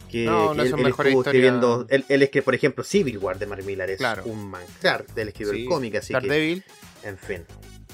[0.09, 3.17] Que, No, que no él, él estuvo escribiendo, él, él es que por ejemplo Civil
[3.17, 4.23] War de Mark Millar es Claro.
[4.25, 6.63] un manjar, él escribió Sí, el cómic, así que Daredevil.
[7.03, 7.43] en fin.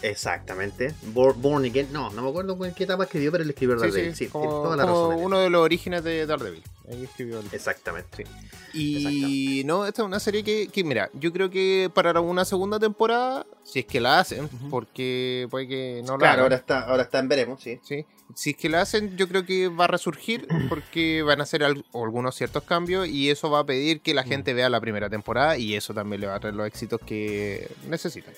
[0.01, 0.93] Exactamente.
[1.13, 1.87] Bor- Born Again.
[1.91, 4.15] No, no me acuerdo en qué etapa escribió, pero él escribió Sí, Daredevil.
[4.15, 5.25] sí, Sí, como, tiene toda la como razón.
[5.25, 6.63] Uno de los orígenes de Daredevil.
[6.89, 8.25] Ahí escribió el- Exactamente.
[8.73, 12.79] Y no, esta es una serie que, que, mira, yo creo que para una segunda
[12.79, 16.79] temporada, si es que la hacen, porque puede que no la Claro, hagan, ahora está,
[16.81, 17.79] ahora está en veremos, sí.
[17.83, 18.05] ¿sí?
[18.35, 21.63] Si es que la hacen, yo creo que va a resurgir porque van a hacer
[21.63, 24.27] al- algunos ciertos cambios y eso va a pedir que la Mm.
[24.27, 27.69] gente vea la primera temporada y eso también le va a traer los éxitos que
[27.87, 28.33] necesitan.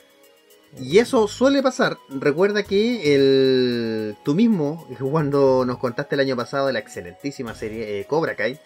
[0.77, 1.97] Y eso suele pasar.
[2.09, 7.99] Recuerda que el tú mismo, cuando nos contaste el año pasado de la excelentísima serie
[7.99, 8.59] eh, Cobra Kai,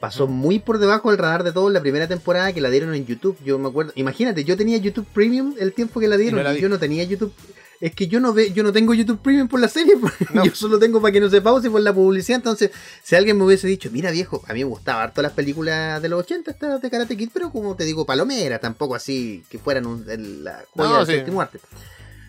[0.00, 3.04] pasó muy por debajo del radar de todos la primera temporada que la dieron en
[3.04, 3.36] YouTube.
[3.44, 6.56] Yo me acuerdo, imagínate, yo tenía YouTube Premium el tiempo que la dieron no la
[6.56, 7.32] y yo no tenía YouTube.
[7.80, 9.94] Es que yo no ve, yo no tengo YouTube Premium por la serie,
[10.34, 10.44] No.
[10.44, 12.36] yo solo tengo para que no se pause por la publicidad.
[12.36, 12.70] Entonces,
[13.02, 16.10] si alguien me hubiese dicho, mira viejo, a mí me gustaban harto las películas de
[16.10, 19.86] los 80 estas de Karate Kid, pero como te digo, palomera, tampoco así que fueran
[19.86, 21.12] un, el- la joya No, del sí.
[21.14, 21.58] séptimo arte.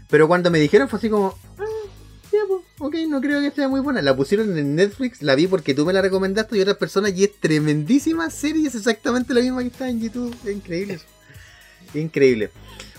[0.09, 1.63] Pero cuando me dijeron fue así como, ah,
[2.31, 4.01] ya pues, ok, no creo que sea muy buena.
[4.01, 7.25] La pusieron en Netflix, la vi porque tú me la recomendaste y otras personas y
[7.25, 10.33] es tremendísima serie, es exactamente la misma que está en YouTube.
[10.45, 10.99] Es increíble.
[11.93, 12.51] Increíble.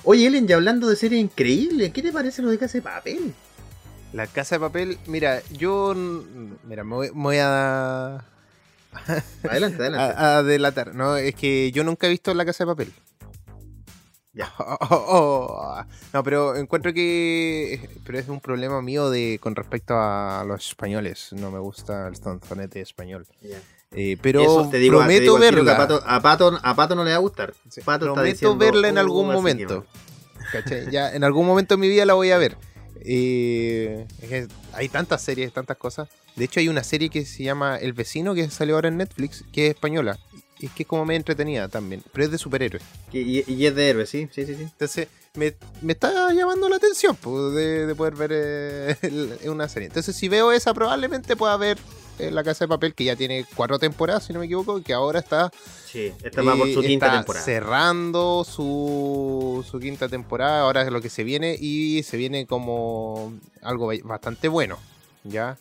[0.04, 3.34] Oye, Ellen, ya hablando de series increíbles, ¿qué te parece lo de Casa de Papel?
[4.12, 5.94] La casa de papel, mira, yo,
[6.64, 8.16] mira, me voy, me voy a,
[9.42, 9.42] Adelante,
[9.82, 9.96] adelante.
[9.96, 11.16] a, a delatar, ¿no?
[11.16, 12.92] Es que yo nunca he visto la casa de papel.
[14.34, 14.52] Ya.
[14.58, 15.84] Oh, oh, oh.
[16.12, 21.28] No, pero encuentro que pero es un problema mío de con respecto a los españoles.
[21.32, 23.26] No me gusta el tonzonete español.
[23.40, 23.60] Ya.
[23.94, 25.72] Eh, pero Eso te digo, te prometo digo que verla.
[25.74, 27.52] A Pato, a, Pato, a Pato no le va a gustar.
[27.68, 29.87] Sí, Pato está prometo diciendo, verla en "Oh, algún momento.
[30.50, 30.90] ¿Cachai?
[30.90, 32.57] Ya, en algún momento de mi vida la voy a ver.
[33.05, 36.09] Eh, es que hay tantas series, tantas cosas.
[36.37, 39.44] De hecho, hay una serie que se llama El Vecino que salió ahora en Netflix,
[39.52, 40.18] que es española.
[40.59, 42.02] Y es que es como me entretenida también.
[42.12, 42.83] Pero es de superhéroes.
[43.12, 44.55] Y, y es de héroe, sí, sí, sí.
[44.55, 44.62] sí.
[44.62, 49.68] Entonces, me, me está llamando la atención pues, de, de poder ver eh, el- una
[49.68, 49.88] serie.
[49.88, 51.78] Entonces, si veo esa, probablemente pueda ver
[52.30, 54.92] La Casa de Papel, que ya tiene cuatro temporadas, si no me equivoco, y que
[54.92, 55.50] ahora está,
[55.87, 57.44] Sí, esta va por su eh, quinta está temporada.
[57.44, 60.61] cerrando su, su quinta temporada.
[60.62, 64.78] Ahora es lo que se viene, y se viene como algo ba- bastante bueno.
[65.24, 65.56] ¿Ya?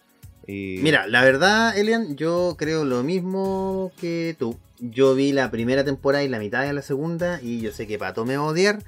[0.48, 4.58] Y- Mira, la verdad, Elian, yo creo lo mismo que tú.
[4.80, 8.00] Yo vi la primera temporada y la mitad de la segunda y yo sé que
[8.00, 8.84] Pato me va a odiar,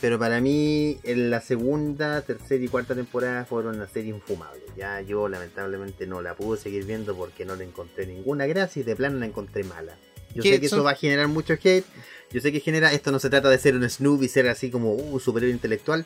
[0.00, 4.62] pero para mí en la segunda, tercera y cuarta temporada fueron una serie infumable.
[4.76, 8.82] Ya yo lamentablemente no la pude seguir viendo porque no le encontré ninguna gracia y
[8.84, 9.96] de plano la encontré mala.
[10.34, 11.86] Yo ¿Qué sé que eso va a generar mucho hate.
[12.30, 14.70] Yo sé que genera, esto no se trata de ser un Snoop y ser así
[14.70, 16.04] como uh, superior intelectual.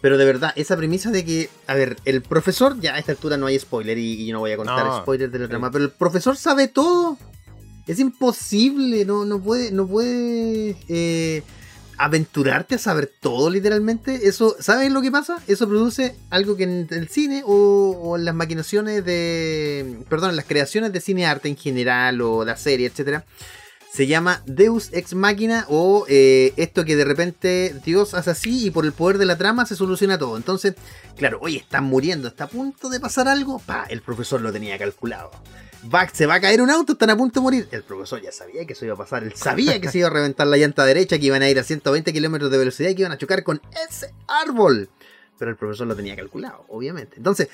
[0.00, 3.36] Pero de verdad, esa premisa de que, a ver, el profesor, ya a esta altura
[3.36, 5.50] no hay spoiler y, y yo no voy a contar No, spoilers de la sí.
[5.50, 7.18] trama, pero el profesor sabe todo.
[7.86, 11.42] Es imposible, no, no puede, no puede eh,
[12.00, 14.26] aventurarte a saber todo literalmente.
[14.26, 15.38] Eso, ¿sabes lo que pasa?
[15.46, 20.46] Eso produce algo que en el cine o, en las maquinaciones de, perdón, en las
[20.46, 23.26] creaciones de cine arte en general o la serie, etcétera,
[23.92, 28.70] se llama Deus Ex Machina o eh, esto que de repente Dios hace así y
[28.70, 30.38] por el poder de la trama se soluciona todo.
[30.38, 30.76] Entonces,
[31.18, 34.78] claro, oye, están muriendo, está a punto de pasar algo, pa, el profesor lo tenía
[34.78, 35.30] calculado.
[35.92, 37.68] Va, se va a caer un auto, están a punto de morir.
[37.70, 40.10] El profesor ya sabía que eso iba a pasar, él sabía que se iba a
[40.10, 43.02] reventar la llanta derecha, que iban a ir a 120 kilómetros de velocidad y que
[43.02, 44.90] iban a chocar con ese árbol.
[45.38, 47.16] Pero el profesor lo tenía calculado, obviamente.
[47.16, 47.48] Entonces,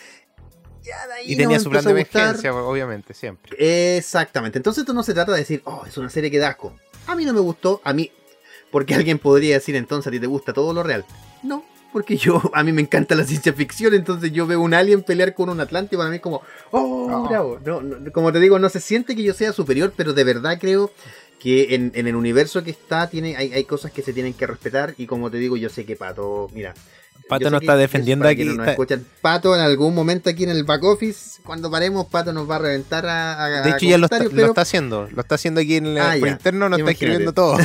[0.83, 3.97] ya de ahí y tenía su plan de emergencia, obviamente, siempre.
[3.97, 4.59] Exactamente.
[4.59, 6.75] Entonces esto no se trata de decir, oh, es una serie que da asco.
[7.07, 8.11] A mí no me gustó, a mí.
[8.71, 11.05] Porque alguien podría decir entonces a ti te gusta todo lo real.
[11.43, 11.65] No,
[11.97, 15.33] porque yo, a mí me encanta la ciencia ficción, entonces yo veo un alien pelear
[15.33, 17.27] con un atlante y para mí es como, oh, No.
[17.27, 17.59] bravo.
[17.65, 20.59] No, no, como te digo, no se siente que yo sea superior, pero de verdad
[20.61, 20.91] creo
[21.41, 24.47] que en, en el universo que está tiene hay, hay cosas que se tienen que
[24.47, 26.75] respetar y como te digo, yo sé que Pato, mira.
[27.31, 30.85] Pato no está defendiendo aquí, está- escuchan, Pato en algún momento aquí en el back
[30.85, 34.05] office, cuando paremos, Pato nos va a reventar a, a- De a hecho, ya lo
[34.05, 35.09] está, lo está haciendo.
[35.11, 37.57] Lo está haciendo aquí en el Ah, por interno, nos está escribiendo todo.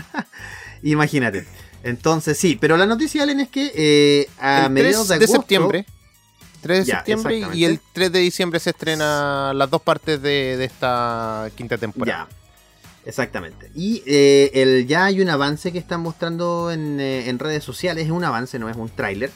[0.82, 1.46] Imagínate.
[1.82, 5.24] Entonces, sí, pero la noticia, Allen, es que eh, a el 3 mediados de de,
[5.24, 5.40] agosto.
[5.40, 5.86] septiembre.
[6.60, 10.56] 3 de Ya, septiembre y el 3 de diciembre se estrena las dos partes de,
[10.58, 12.28] de esta quinta temporada.
[12.28, 13.70] Ya, exactamente.
[13.74, 18.04] Y eh, el, ya hay un avance que están mostrando en, eh, en redes sociales.
[18.04, 19.30] Es un avance, no es un tráiler.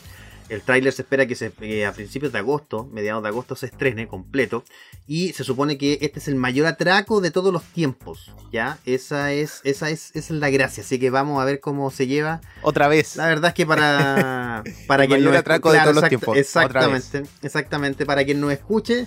[0.51, 1.47] El tráiler se espera que se,
[1.87, 4.63] a principios de agosto, mediados de agosto, se estrene completo.
[5.07, 8.31] Y se supone que este es el mayor atraco de todos los tiempos.
[8.53, 8.79] ¿Ya?
[8.85, 10.83] Esa es, esa es, esa es la gracia.
[10.83, 12.41] Así que vamos a ver cómo se lleva.
[12.63, 13.17] Otra vez.
[13.17, 17.23] La verdad es que para, para El quien mayor atraco de todos los tiempos, Exactamente,
[17.43, 18.05] exactamente.
[18.07, 19.07] Para quien no escuche,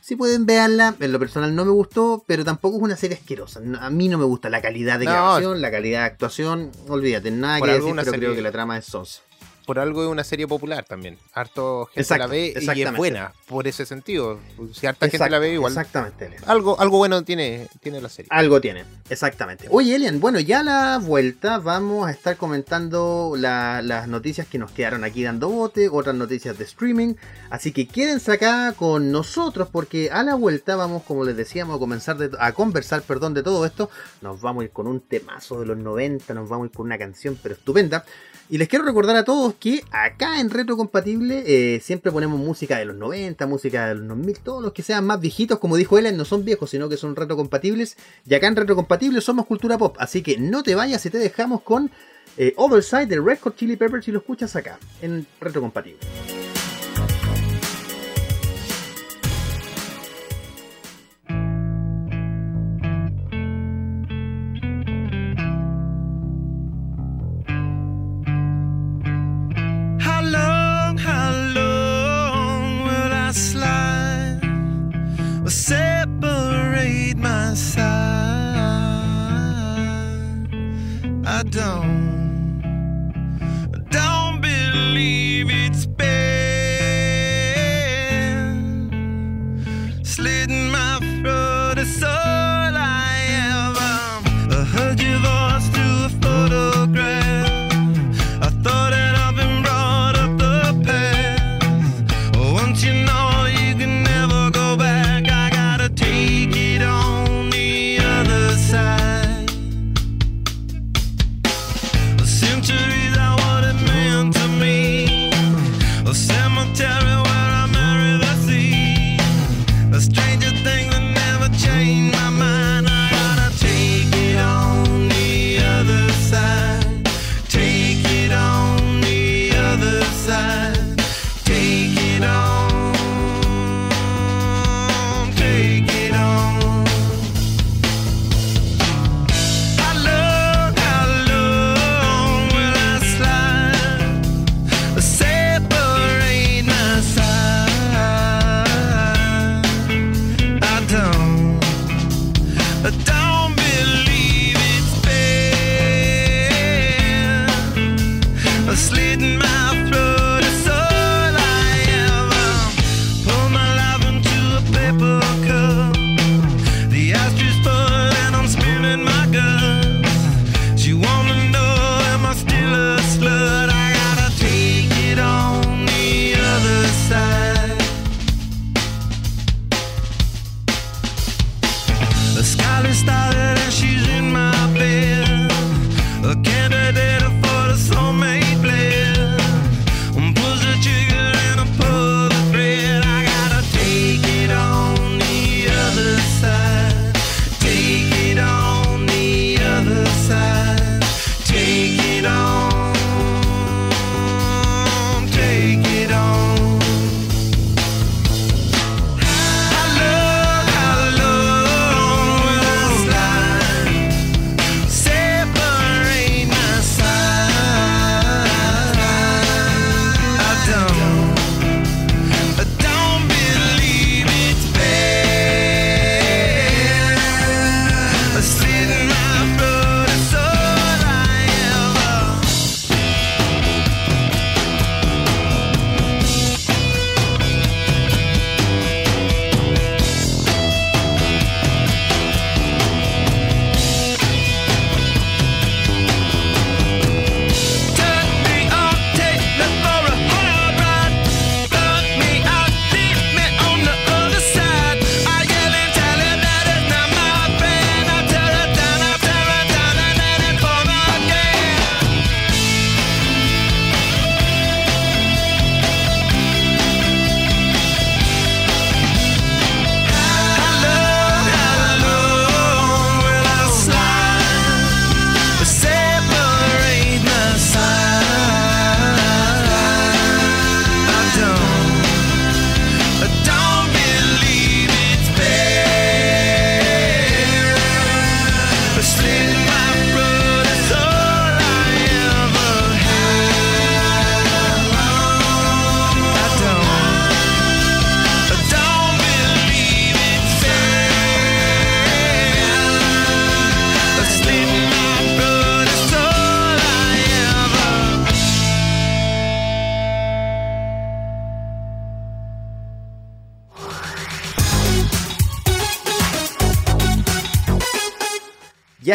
[0.00, 0.96] si pueden verla.
[0.98, 3.60] En lo personal no me gustó, pero tampoco es una serie asquerosa.
[3.80, 5.12] A mí no me gusta la calidad de No.
[5.12, 6.70] grabación, la calidad de actuación.
[6.88, 9.22] Olvídate, nada que decir, pero serie- creo que la trama es sonsa.
[9.66, 11.18] Por algo es una serie popular también.
[11.32, 14.38] Harto gente Exacto, la ve y es buena por ese sentido.
[14.72, 15.72] Si harta gente la ve, igual.
[15.72, 16.42] Exactamente, Elian.
[16.46, 18.28] Algo, algo bueno tiene, tiene la serie.
[18.32, 19.66] Algo tiene, exactamente.
[19.70, 24.58] Oye, Elian, bueno, ya a la vuelta vamos a estar comentando la- las noticias que
[24.58, 27.14] nos quedaron aquí dando bote, otras noticias de streaming.
[27.50, 31.78] Así que quédense acá con nosotros porque a la vuelta vamos, como les decíamos, a
[31.78, 33.90] comenzar de- a conversar, perdón, de todo esto.
[34.20, 36.86] Nos vamos a ir con un temazo de los 90, nos vamos a ir con
[36.86, 38.04] una canción pero estupenda.
[38.52, 42.76] Y les quiero recordar a todos que acá en Retro Compatible eh, siempre ponemos música
[42.76, 45.96] de los 90, música de los 2000, todos los que sean más viejitos, como dijo
[45.96, 47.96] Ellen, no son viejos, sino que son retrocompatibles.
[48.26, 51.16] Y acá en Retro Compatible somos cultura pop, así que no te vayas y te
[51.16, 51.90] dejamos con
[52.36, 55.62] eh, Overside de Red Hot Chili Peppers si lo escuchas acá, en Retro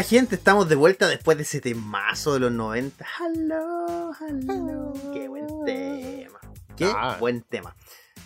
[0.08, 3.06] gente, estamos de vuelta después de ese temazo de los 90.
[3.20, 4.94] Hello, hello.
[5.14, 6.40] Qué buen tema.
[6.76, 7.18] Qué Ah.
[7.20, 7.76] buen tema.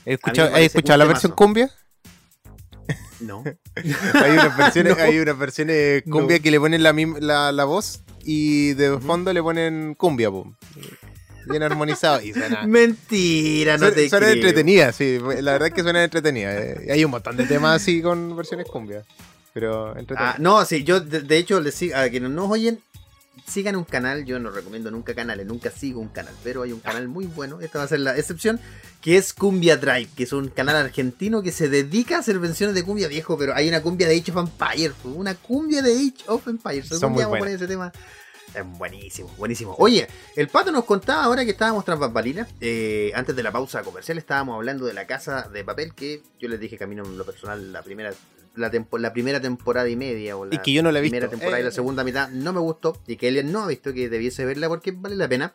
[0.02, 1.14] ¿Has escuchado, ¿has escuchado la temazo.
[1.14, 1.72] versión cumbia?
[3.20, 3.44] No.
[3.76, 5.04] Hay unas versiones, No.
[5.04, 6.44] hay unas versiones cumbia No.
[6.44, 10.56] que le ponen la, la, la voz y de fondo le ponen cumbia, pum.
[11.48, 12.64] Bien armonizado y suena.
[12.68, 14.36] Mentira, no suena, te suena creo.
[14.38, 15.20] entretenida, sí.
[15.42, 16.54] La verdad es que suena entretenida.
[16.56, 16.88] eh.
[16.92, 19.04] Hay un montón de temas así con versiones cumbia.
[19.54, 20.32] Pero entretenida.
[20.32, 22.82] Ah, no, sí, yo de, de hecho les sigo, a quienes no nos oyen,
[23.48, 26.80] sigan un canal, yo no recomiendo nunca canales, nunca sigo un canal, pero hay un
[26.80, 28.60] canal muy bueno, esta va a ser la excepción,
[29.02, 32.76] que es Cumbia Drive, que es un canal argentino que se dedica a hacer versiones
[32.76, 36.24] de cumbia viejo, pero hay una cumbia de Age of Empires, una cumbia de Age
[36.28, 37.92] of Empires, Son muy vamos a poner ese tema.
[38.54, 39.76] Es buenísimo, buenísimo.
[39.80, 42.50] Oye, el pato nos contaba ahora que estábamos tras bambalinas.
[42.60, 46.50] eh, antes de la pausa comercial estábamos hablando de la casa de papel que yo
[46.50, 48.12] les dije camino en lo personal la primera
[48.56, 51.02] la, tempo- la primera temporada y media o la Y que yo no la he
[51.02, 51.38] primera visto.
[51.38, 51.74] temporada y la Eh.
[51.74, 54.92] segunda mitad no me gustó y que él no ha visto que debiese verla porque
[54.92, 55.54] vale la pena.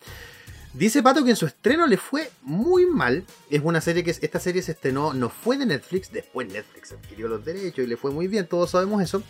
[0.72, 3.24] Dice Pato que en su estreno le fue muy mal.
[3.50, 7.28] Es una serie que esta serie se estrenó, no fue de Netflix, después Netflix adquirió
[7.28, 9.22] los derechos y le fue muy bien, todos sabemos eso.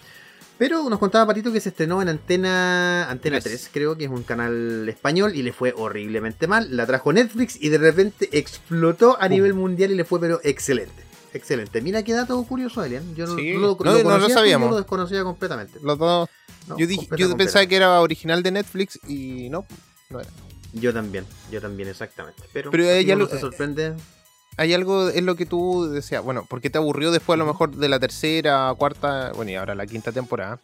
[0.59, 3.71] Pero nos contaba Patito que se estrenó en Antena Antena 3, Tres.
[3.73, 6.75] creo que es un canal español y le fue horriblemente mal.
[6.75, 11.05] La trajo Netflix y de repente explotó a nivel mundial y le fue pero excelente.
[11.37, 11.81] Excelente.
[11.81, 13.15] Mira qué dato curioso, Elian.
[13.15, 13.53] Yo no, Sí.
[13.53, 14.67] no lo, No, lo no lo sabíamos.
[14.67, 15.79] yo lo desconocía completamente.
[15.83, 16.29] Los dos.
[16.67, 17.47] No, yo dije, completa, yo completa.
[17.47, 19.65] pensaba que era original de Netflix y no,
[20.11, 20.31] no era.
[20.73, 22.43] Yo también, yo también, exactamente.
[22.53, 23.95] Pero, Pero hay algo- se sorprende.
[24.59, 27.77] Hay algo, es lo que tú decías, bueno, porque te aburrió después a lo mejor
[27.77, 30.59] de la tercera, cuarta, bueno, y ahora la quinta temporada.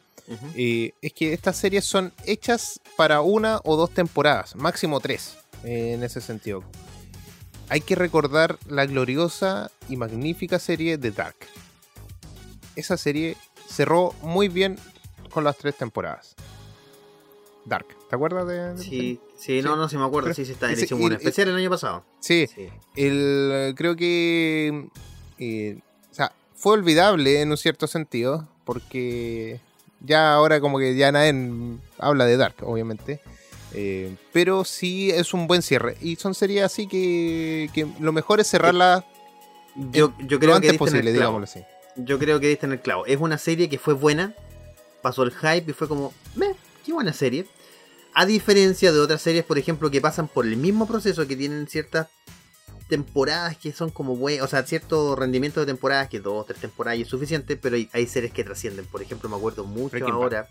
[0.57, 5.93] Eh, es que estas series son hechas para una o dos temporadas, máximo tres, eh,
[5.95, 6.65] en ese sentido.
[7.73, 11.37] Hay que recordar la gloriosa y magnífica serie de Dark.
[12.77, 14.77] Esa serie cerró muy bien
[15.31, 16.35] con las tres temporadas.
[17.65, 18.75] Dark, ¿te acuerdas de?
[18.75, 19.77] de- Sí, sí, no, Sí.
[19.79, 20.27] no, sí me acuerdo.
[20.27, 20.71] Pero sí, sí, está.
[20.71, 22.05] ese- Hicimos un especial el año pasado.
[22.21, 22.69] Sí, Sí.
[22.95, 24.89] el, creo que
[25.39, 25.79] eh,
[26.11, 29.61] o sea, fue olvidable en un cierto sentido, porque
[30.01, 33.23] ya ahora como que ya nadie habla de Dark, obviamente.
[33.75, 35.97] Eh, pero sí es un buen cierre.
[36.01, 39.05] Y son series así que, que lo mejor es cerrarla
[39.75, 41.61] Yo, yo lo creo que antes en posible, digámoslo así.
[41.97, 43.07] Yo creo que diste en el clavo.
[43.07, 44.35] Es una serie que fue buena,
[45.03, 46.55] pasó el hype y fue como, "Meh,
[46.85, 47.47] qué buena serie.
[48.15, 51.67] A diferencia de otras series, por ejemplo, que pasan por el mismo proceso, que tienen
[51.67, 52.09] ciertas
[52.93, 56.99] temporadas que son como buenas, o sea, cierto rendimiento de temporadas, que dos, tres temporadas
[56.99, 58.85] y es suficiente, pero hay, hay series que trascienden.
[58.85, 60.23] Por ejemplo, me acuerdo mucho Breaking Bad.
[60.23, 60.49] ahora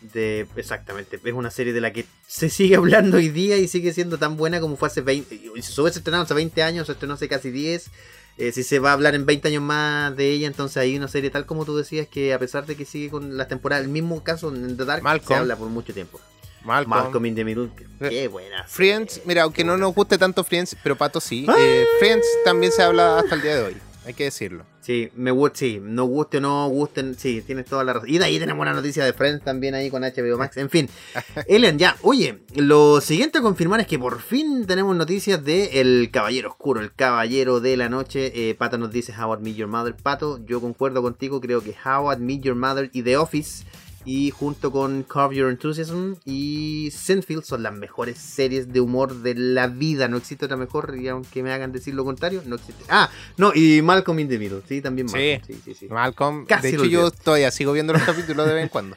[0.00, 3.92] de, exactamente, es una serie de la que se sigue hablando hoy día y sigue
[3.92, 6.86] siendo tan buena como fue hace 20, y si se hubiese estrenado hace 20 años,
[6.86, 7.90] se estrenó hace casi 10.
[8.38, 11.08] Eh, si se va a hablar en 20 años más de ella, entonces hay una
[11.08, 13.90] serie tal como tú decías que a pesar de que sigue con las temporadas, el
[13.90, 15.40] mismo caso en The Dark, se Malcolm.
[15.40, 16.20] habla por mucho tiempo.
[16.64, 16.90] Malcolm.
[16.90, 18.64] Malcolm in the Middle, qué buena.
[18.64, 21.46] Friends, mira, aunque no nos guste tanto Friends, pero Pato sí.
[21.48, 21.54] Ah.
[21.58, 24.64] eh, Friends también se habla hasta el día de hoy, hay que decirlo.
[24.80, 28.08] Sí, me gusta, sí, no guste o no gusten, sí, tienes toda la razón.
[28.08, 30.88] Y de ahí tenemos una noticia de Friends también ahí con HBO Max, en fin.
[31.48, 36.10] Elian, ya, oye, lo siguiente a confirmar es que por fin tenemos noticias de El
[36.10, 38.32] Caballero Oscuro, el Caballero de la Noche.
[38.34, 39.94] Eh, Pato nos dice How I Met Your Mother.
[39.94, 43.66] Pato, yo concuerdo contigo, creo que How I Met Your Mother y The Office
[44.04, 49.34] y junto con Curb Your Enthusiasm y Seinfeld son las mejores series de humor de
[49.34, 50.08] la vida.
[50.08, 52.84] No existe otra mejor, y aunque me hagan decir lo contrario, no existe.
[52.88, 55.06] Ah, no, y Malcolm in the Middle, sí, también.
[55.06, 55.42] Malcolm.
[55.46, 55.88] Sí, sí, sí.
[55.88, 57.22] Malcolm, Casi de hecho yo olvidé.
[57.22, 58.96] todavía sigo viendo los capítulos de vez en cuando.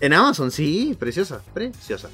[0.00, 2.08] En Amazon, sí, preciosa, preciosa.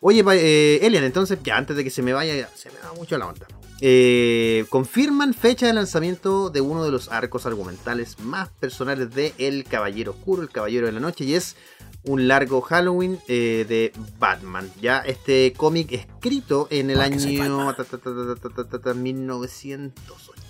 [0.00, 2.94] Oye, eh, Elian, entonces, ya antes de que se me vaya, ya, se me va
[2.94, 3.46] mucho la onda.
[3.80, 9.64] Eh, confirman fecha de lanzamiento de uno de los arcos argumentales más personales de El
[9.64, 11.56] Caballero Oscuro, El Caballero de la Noche, y es
[12.04, 14.70] un largo Halloween eh, de Batman.
[14.80, 18.94] Ya este cómic escrito en el soy año ta, ta, ta, ta, ta, ta, ta,
[18.94, 20.42] 1980.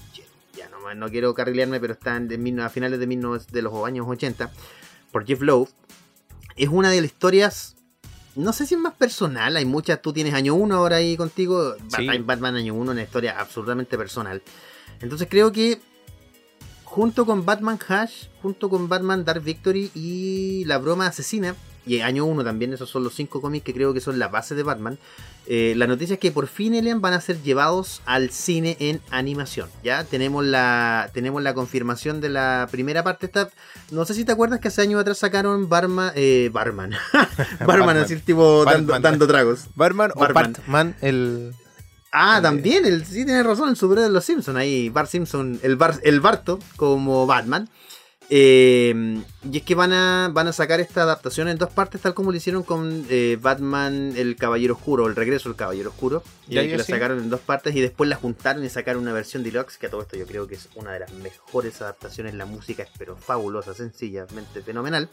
[0.57, 4.07] Ya no, no quiero carrilearme, pero está en, a finales de, 19 de los años
[4.09, 4.53] 80
[5.11, 5.69] por Jeff Lowe.
[6.55, 7.76] Es una de las historias
[8.37, 11.75] no sé si es más personal, hay muchas, tú tienes año 1 ahora ahí contigo,
[11.89, 12.07] Sí.
[12.07, 14.43] Batman, Batman año 1, una historia absolutamente personal.
[15.01, 15.81] Entonces creo que
[16.85, 21.55] junto con Batman Hash, junto con Batman Dark Victory y La Broma Asesina,
[21.87, 24.55] y año 1 también, esos son los cinco cómics que creo que son la base
[24.55, 24.99] de Batman,
[25.49, 29.01] eh, la noticia es que por fin Elian van a ser llevados al cine en
[29.11, 29.69] animación.
[29.85, 33.27] Ya tenemos la tenemos la confirmación de la primera parte.
[33.27, 33.49] Esta,
[33.91, 36.93] no sé si te acuerdas que hace años atrás sacaron Barma, eh, Barman.
[37.61, 37.97] Barman, Batman.
[37.99, 39.67] así tipo dando, tragos.
[39.75, 40.53] Batman o Batman.
[40.53, 41.55] Batman, el...
[42.13, 44.57] Ah, Eh, también, el, sí tienes razón, el superhéroe de los Simpsons.
[44.57, 47.69] Ahí, Bart Simpson, el, Bar, el Barto como Batman.
[48.29, 52.15] Eh, y es que van a, van a sacar esta adaptación en dos partes, tal
[52.15, 56.23] como lo hicieron con eh, Batman El Caballero Oscuro, El Regreso del Caballero Oscuro.
[56.49, 56.93] Y que la sí.
[56.93, 59.91] sacaron en dos partes y después la juntaron y sacaron una versión deluxe, que a
[59.91, 62.35] todo esto yo creo que es una de las mejores adaptaciones.
[62.35, 65.09] La música es pero fabulosa, sencillamente fenomenal.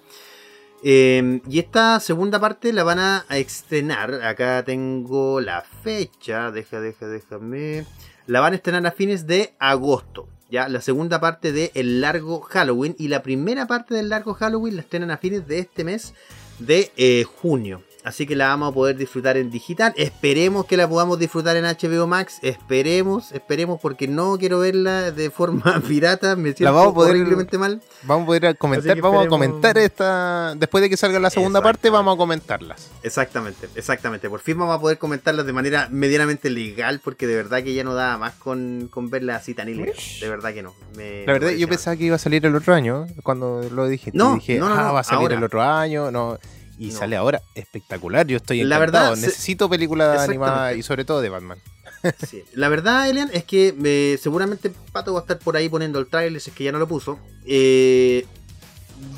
[0.86, 4.16] Eh, y esta segunda parte la van a estrenar.
[4.24, 6.52] Acá tengo la fecha.
[6.52, 7.86] Deja, deja, déjame.
[8.26, 10.28] La van a estrenar a fines de agosto.
[10.54, 12.96] Ya, la segunda parte de El Largo Halloween.
[13.00, 16.14] Y la primera parte del Largo Halloween la estrenan a fines de este mes
[16.60, 17.82] de eh, junio.
[18.04, 19.94] Así que la vamos a poder disfrutar en digital.
[19.96, 22.40] Esperemos que la podamos disfrutar en HBO Max.
[22.42, 26.36] Esperemos, esperemos, porque no quiero verla de forma pirata.
[26.36, 27.82] Me siento vamos a poder- horriblemente mal.
[28.04, 30.54] Vamos a poder comentar, vamos a comentar esta.
[30.56, 32.90] Después de que salga la segunda parte, vamos a comentarlas.
[33.04, 34.30] Exactamente, exactamente.
[34.30, 37.84] Por fin vamos a poder comentarlas de manera medianamente legal, porque de verdad que ya
[37.84, 39.96] no daba más con, con verla así tan ilegal.
[40.20, 40.74] De verdad que no.
[40.98, 44.12] Me- La verdad, yo pensaba que iba a salir el otro año, cuando lo dije.
[44.14, 45.36] No, dije, no, no, ah, no, va a salir ahora.
[45.38, 46.38] el otro año, no.
[46.84, 47.00] Y No.
[47.00, 48.28] sale ahora espectacular.
[48.28, 49.04] Yo estoy La encantado.
[49.12, 51.60] verdad, se- Necesito películas animadas y sobre todo de Batman.
[52.28, 52.44] Sí.
[52.54, 56.08] La verdad, Elian, es que eh, seguramente Pato va a estar por ahí poniendo el
[56.08, 57.18] trailer, si es que ya no lo puso.
[57.46, 58.26] Eh,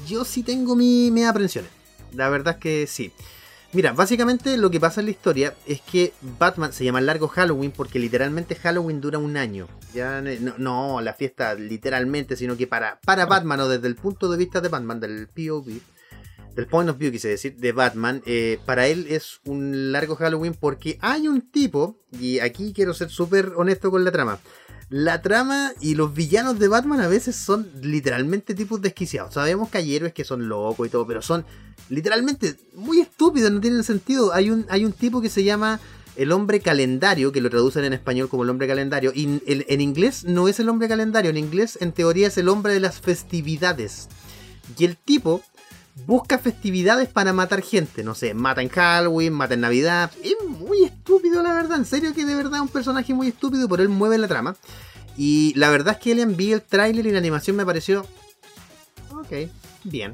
[0.07, 1.71] yo sí tengo mi, mis aprensiones.
[2.13, 3.11] La verdad es que sí.
[3.73, 7.71] Mira, básicamente lo que pasa en la historia es que Batman se llama Largo Halloween
[7.71, 9.67] porque literalmente Halloween dura un año.
[9.93, 14.29] Ya no, no la fiesta literalmente, sino que para, para Batman o desde el punto
[14.29, 15.79] de vista de Batman, del POV,
[16.55, 20.53] del point of view, quise decir, de Batman, eh, para él es un largo Halloween
[20.53, 24.39] porque hay un tipo, y aquí quiero ser súper honesto con la trama.
[24.89, 29.33] La trama y los villanos de Batman a veces son literalmente tipos desquiciados.
[29.33, 31.43] Sabemos que hay héroes que son locos y todo, pero son
[31.89, 34.33] literalmente muy estúpidos, no tienen sentido.
[34.33, 35.79] Hay un, hay un tipo que se llama
[36.15, 39.81] el hombre calendario, que lo traducen en español como el hombre calendario, y en, en
[39.81, 43.01] inglés no es el hombre calendario, en inglés en teoría es el hombre de las
[43.01, 44.07] festividades.
[44.77, 45.43] Y el tipo
[46.05, 48.03] busca festividades para matar gente.
[48.03, 50.11] No sé, mata en Halloween, mata en Navidad.
[50.23, 51.77] Es muy estúpido, la verdad.
[51.77, 54.55] En serio que de verdad es un personaje muy estúpido, pero él mueve la trama.
[55.17, 58.05] Y la verdad es que le envié el tráiler y la animación me pareció...
[59.11, 59.49] Ok,
[59.85, 60.13] bien.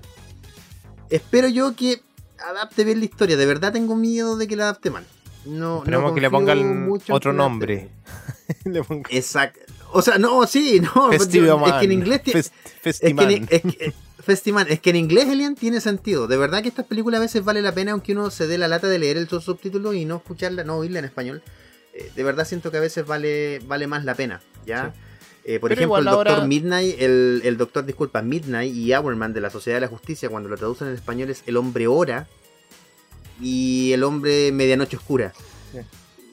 [1.10, 2.02] Espero yo que
[2.48, 3.36] adapte bien la historia.
[3.36, 5.06] De verdad tengo miedo de que la adapte mal.
[5.46, 7.90] No, Esperemos no que le pongan otro nombre.
[8.66, 9.60] Le Exacto.
[9.94, 11.10] O sea, no, sí, no.
[11.10, 12.40] Festival yo- es que en inglés tiene...
[12.42, 13.32] Fest- Es que, Festiman.
[13.32, 16.28] en, es, que, Festiman, es que en inglés, Elian, tiene sentido.
[16.28, 18.68] De verdad que estas películas a veces vale la pena, aunque uno se dé la
[18.68, 21.42] lata de leer el subtítulo y no escucharla, no oírla en español.
[21.94, 24.94] Eh, de verdad siento que a veces vale, vale más la pena, ¿ya?
[25.44, 29.42] Eh, por Pero ejemplo, el Doctor Midnight, el, el Doctor, disculpa, Midnight y Hourman de
[29.42, 32.28] la Sociedad de la Justicia, cuando lo traducen en español es el hombre hora
[33.42, 35.34] y el hombre medianoche oscura.
[35.72, 35.80] Sí.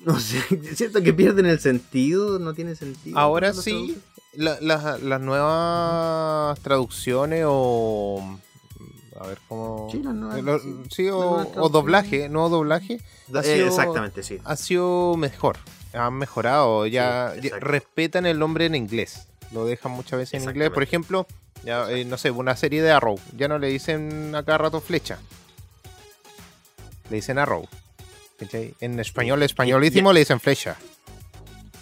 [0.05, 0.41] No sé,
[0.74, 3.18] siento que pierden el sentido, no tiene sentido.
[3.18, 3.99] Ahora sí,
[4.39, 4.59] la-
[5.01, 8.39] las- nuevas traducciones o.
[9.20, 9.89] A ver cómo.
[9.91, 13.01] Sí, las nuevas- lo- sí, o, nuevas o doblaje, nuevo doblaje.
[13.34, 14.39] ha Eh, sido- exactamente, sí.
[14.45, 15.59] Ha sido mejor.
[15.93, 16.86] Han mejorado.
[16.86, 17.66] Ya, Sí, ya exacto.
[17.66, 19.26] respetan el nombre en inglés.
[19.53, 20.70] Lo dejan muchas veces en inglés.
[20.70, 21.26] Por ejemplo,
[21.64, 23.18] ya, eh, no sé, una serie de Arrow.
[23.36, 25.18] Ya no le dicen a cada rato flecha.
[27.11, 27.66] Le dicen Arrow.
[28.80, 30.76] En español, españolísimo, le dicen flecha.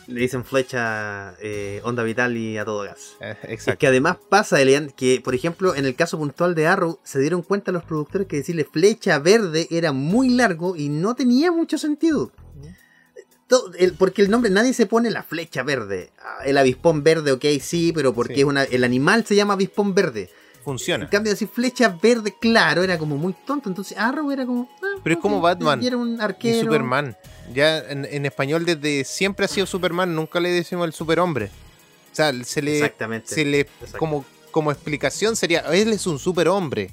[0.08, 3.16] Le dicen flecha, eh, onda vital y a todo gas.
[3.20, 3.78] Eh, Es exacto.
[3.80, 7.42] que además pasa, Elian, que por ejemplo en el caso puntual de Arrow se dieron
[7.42, 12.30] cuenta los productores que decirle flecha verde era muy largo y no tenía mucho sentido.
[13.48, 16.10] Todo- el- porque el nombre, nadie se pone la flecha verde.
[16.20, 18.40] Ah, El avispón verde, ok, sí, pero porque Sí.
[18.40, 20.30] es una, el animal se llama avispón verde.
[20.66, 21.04] Funciona.
[21.04, 23.68] En cambio, decir flecha verde, claro, era como muy tonto.
[23.68, 24.68] Entonces Arrow era como.
[24.82, 26.60] ah, Pero es como Batman y era un Y arquero.
[26.62, 27.16] Superman.
[27.54, 31.50] Ya en, en español desde siempre ha sido Superman, nunca le decimos el superhombre.
[32.10, 33.32] O sea, se le, Exactamente.
[33.32, 36.90] se le como, como explicación sería, él es un superhombre.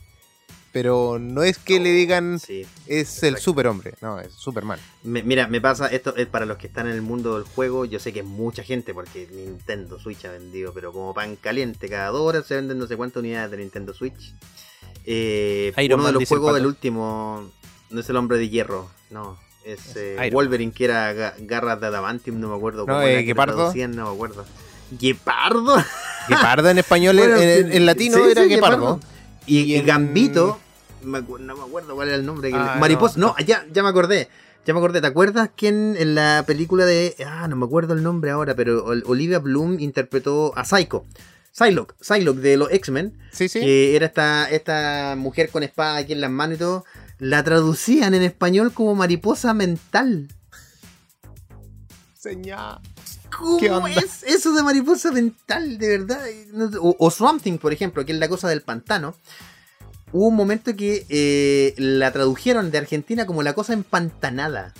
[0.73, 2.65] Pero no es que le digan Sí.
[2.87, 3.41] es el exacto.
[3.43, 4.79] superhombre, no, es Superman.
[5.03, 7.85] Me- mira, me pasa, esto es para los que están en el mundo del juego,
[7.85, 11.87] yo sé que es mucha gente porque Nintendo Switch ha vendido, pero como pan caliente,
[11.89, 14.33] cada dos horas se venden no sé cuántas unidades de Nintendo Switch.
[15.05, 16.57] Eh, Iron uno Man, de los el juegos, pato.
[16.57, 17.51] el último,
[17.91, 21.87] no es el hombre de hierro, no, es eh, Wolverine que era ga- garras de
[21.87, 22.85] adamantium, no me acuerdo.
[22.87, 23.71] No, eh, Guepardo.
[23.75, 24.45] No me acuerdo.
[24.99, 25.75] ¿Guepardo?
[26.27, 28.99] Guepardo en español, Bueno, en, en latino sí, era sí, Guepardo.
[29.45, 30.59] Y, Y y en- Gambito,
[31.03, 32.51] me no me acuerdo cuál era el nombre.
[32.53, 33.27] Ah, Mariposa, no.
[33.37, 34.29] no, ya, ya me acordé.
[34.65, 37.15] Ya me acordé, ¿te acuerdas quién en la película de.
[37.27, 41.05] Ah, no me acuerdo el nombre ahora, pero Ol- Olivia Bloom interpretó a Psycho.
[41.51, 43.59] Psylocke, Psylocke de los X-Men, Sí, sí.
[43.59, 46.83] que era esta, esta mujer con espada aquí en las manos y todo.
[47.19, 50.29] La traducían en español como mariposa mental.
[52.17, 52.79] Señal.
[53.37, 56.21] ¿Cómo es eso de mariposa mental, de verdad?
[56.79, 59.15] O, o Swamp Thing, por ejemplo, que es la cosa del pantano.
[60.13, 64.73] Hubo un momento que eh, la tradujeron de Argentina como la cosa empantanada.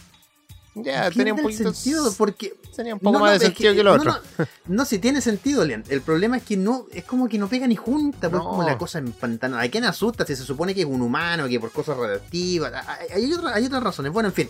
[0.75, 1.71] Ya, tenía un poquito.
[1.71, 4.47] sentido porque Tenía un poco No, más no, de es sentido que, lo no, otro.
[4.65, 5.83] No, si tiene sentido, Leon.
[5.89, 8.79] El problema es que no, es como que no pega ni junta, pues como la
[8.79, 9.61] cosa empantanada.
[9.61, 12.73] ¿A quién asusta si se supone que es un humano, que por cosas radioactivas?
[12.87, 14.11] Hay, hay otra- hay otras razones.
[14.11, 14.49] Bueno, en fin,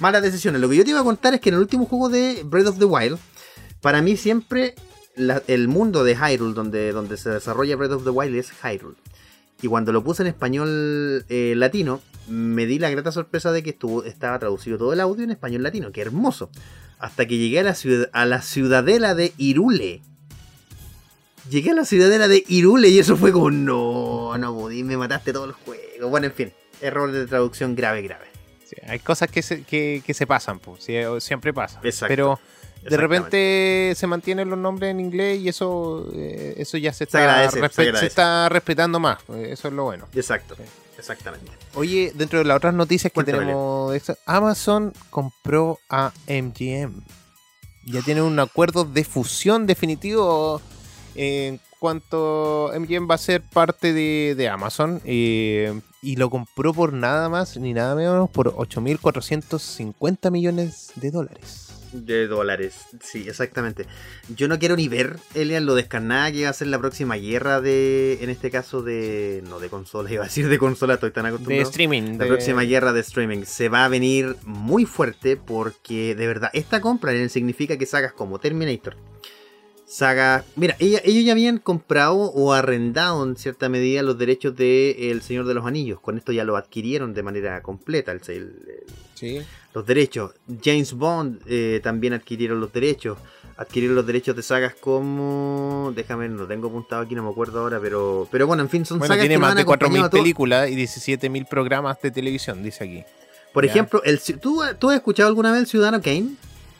[0.00, 0.60] malas decisiones.
[0.60, 2.66] Lo que yo te iba a contar es que en el último juego de Breath
[2.66, 3.18] of the Wild,
[3.80, 4.74] para mí siempre
[5.16, 8.96] la- el mundo de Hyrule, donde, donde se desarrolla Breath of the Wild, es Hyrule.
[9.62, 13.70] Y cuando lo puse en español eh, latino, me di la grata sorpresa de que
[13.70, 15.92] estuvo, estaba traducido todo el audio en español latino.
[15.92, 16.50] Qué hermoso.
[16.98, 20.02] Hasta que llegué a la, ciudad, a la ciudadela de Irule.
[21.48, 25.32] Llegué a la ciudadela de Irule y eso fue como, no, no podí, me mataste
[25.32, 26.08] todo el juego.
[26.08, 28.26] Bueno, en fin, error de traducción grave, grave.
[28.64, 30.88] Sí, hay cosas que se, que, que se pasan, pues,
[31.18, 31.80] siempre pasa.
[31.84, 32.40] Exacto, Pero
[32.90, 37.18] de repente se mantienen los nombres en inglés y eso, eh, eso ya se está,
[37.18, 38.06] agradece, se respe- se agradece.
[38.06, 39.18] está respetando más.
[39.34, 40.06] eh, Eso es lo bueno.
[40.14, 40.62] Exacto, Sí.
[40.98, 41.50] exactamente.
[41.74, 47.02] Oye, dentro de las otras noticias que tenemos, esto, Amazon compró a MGM.
[47.86, 50.60] Ya tiene un acuerdo de fusión definitivo
[51.14, 55.00] en cuanto MGM va a ser parte de, de Amazon.
[55.04, 61.68] eh, y lo compró por nada más ni nada menos por 8.450 millones de dólares.
[61.92, 63.86] De dólares, sí, exactamente.
[64.34, 67.60] Yo no quiero ni ver, Elian, lo descarnada que va a ser la próxima guerra
[67.60, 71.24] de, en este caso, de, no de consola, iba a decir de consola, estoy tan
[71.24, 71.62] De acostumbrado.
[71.62, 72.02] streaming.
[72.16, 76.48] La de- próxima guerra de streaming se va a venir muy fuerte porque de verdad
[76.54, 78.96] esta compra Elian, significa que sagas como Terminator,
[79.86, 80.44] sagas...
[80.56, 85.46] Mira, ellos ya habían comprado o arrendado en cierta medida los derechos de El Señor
[85.46, 88.54] de los Anillos, con esto ya lo adquirieron de manera completa, el, el-
[89.22, 89.40] Sí.
[89.72, 90.32] los derechos.
[90.62, 93.18] James Bond eh, también adquirieron los derechos.
[93.56, 95.92] Adquirieron los derechos de sagas como.
[95.94, 98.26] Déjame, no tengo apuntado aquí, no me acuerdo ahora, pero.
[98.32, 100.22] Pero bueno, en fin, son Bueno, sagas tiene que más de 4.000 acompañado a todos.
[100.22, 103.04] películas y 17.000 programas de televisión, dice aquí.
[103.52, 106.30] Por ejemplo, el, ¿tú, ¿tú has escuchado alguna vez El Ciudadano Kane?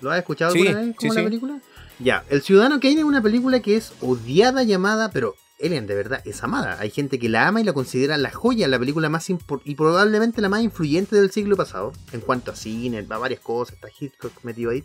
[0.01, 1.59] ¿Lo has escuchado Sí, alguna vez como sí, la película?
[1.99, 6.21] Ya, El Ciudadano Kane es una película que es odiada, llamada, pero Elian, de verdad,
[6.25, 6.77] es amada.
[6.81, 9.31] Hay gente que la ama y la considera la joya, la película más
[9.65, 11.93] y probablemente la más influyente del siglo pasado.
[12.13, 14.85] En cuanto a cine, va varias cosas, está Hitchcock metido ahí.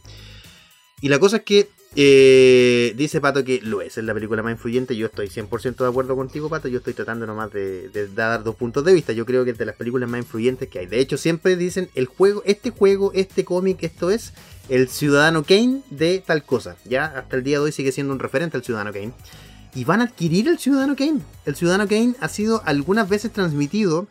[1.02, 4.52] Y la cosa es que eh, dice Pato que lo es, es la película más
[4.52, 4.96] influyente.
[4.96, 6.68] Yo estoy 100% de acuerdo contigo, Pato.
[6.68, 9.14] Yo estoy tratando nomás de, de dar dos puntos de vista.
[9.14, 10.86] Yo creo que es de las películas más influyentes que hay.
[10.86, 14.34] De hecho, siempre dicen el juego, este juego, este cómic, esto es
[14.70, 16.78] el Ciudadano Kane de tal cosa.
[16.86, 19.14] Ya hasta el día de hoy sigue siendo un referente al Ciudadano Kane.
[19.78, 21.22] Y van a adquirir el Ciudadano Kane.
[21.46, 24.08] El Ciudadano Kane ha sido algunas veces transmitido.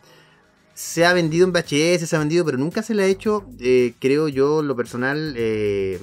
[0.74, 3.92] Se ha vendido en VHS, se ha vendido, pero nunca se le ha hecho, eh,
[3.98, 5.98] creo yo, lo personal, eh,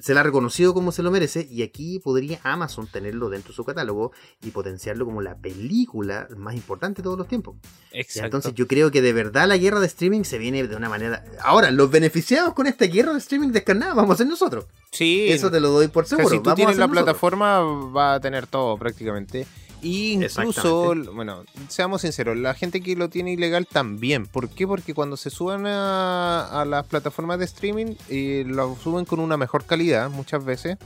[0.00, 1.46] se le ha reconocido como se lo merece.
[1.50, 6.54] Y aquí podría Amazon tenerlo dentro de su catálogo y potenciarlo como la película más
[6.54, 7.56] importante de todos los tiempos.
[7.92, 8.26] Exacto.
[8.26, 11.24] Entonces yo creo que de verdad la guerra de streaming se viene de una manera...
[11.42, 14.66] Ahora, los beneficiados con esta guerra de streaming descarnada vamos a ser nosotros.
[14.92, 16.34] sí, Eso te lo doy por O sea, seguro.
[16.34, 17.04] si tú vamos tienes la nosotros.
[17.04, 17.60] plataforma,
[17.92, 19.46] va a tener todo prácticamente.
[19.82, 24.26] Y incluso, bueno, seamos sinceros, la gente que lo tiene ilegal también.
[24.26, 24.66] ¿Por qué?
[24.66, 29.36] Porque cuando se suben a, a las plataformas de streaming, eh, lo suben con una
[29.36, 30.76] mejor calidad muchas veces.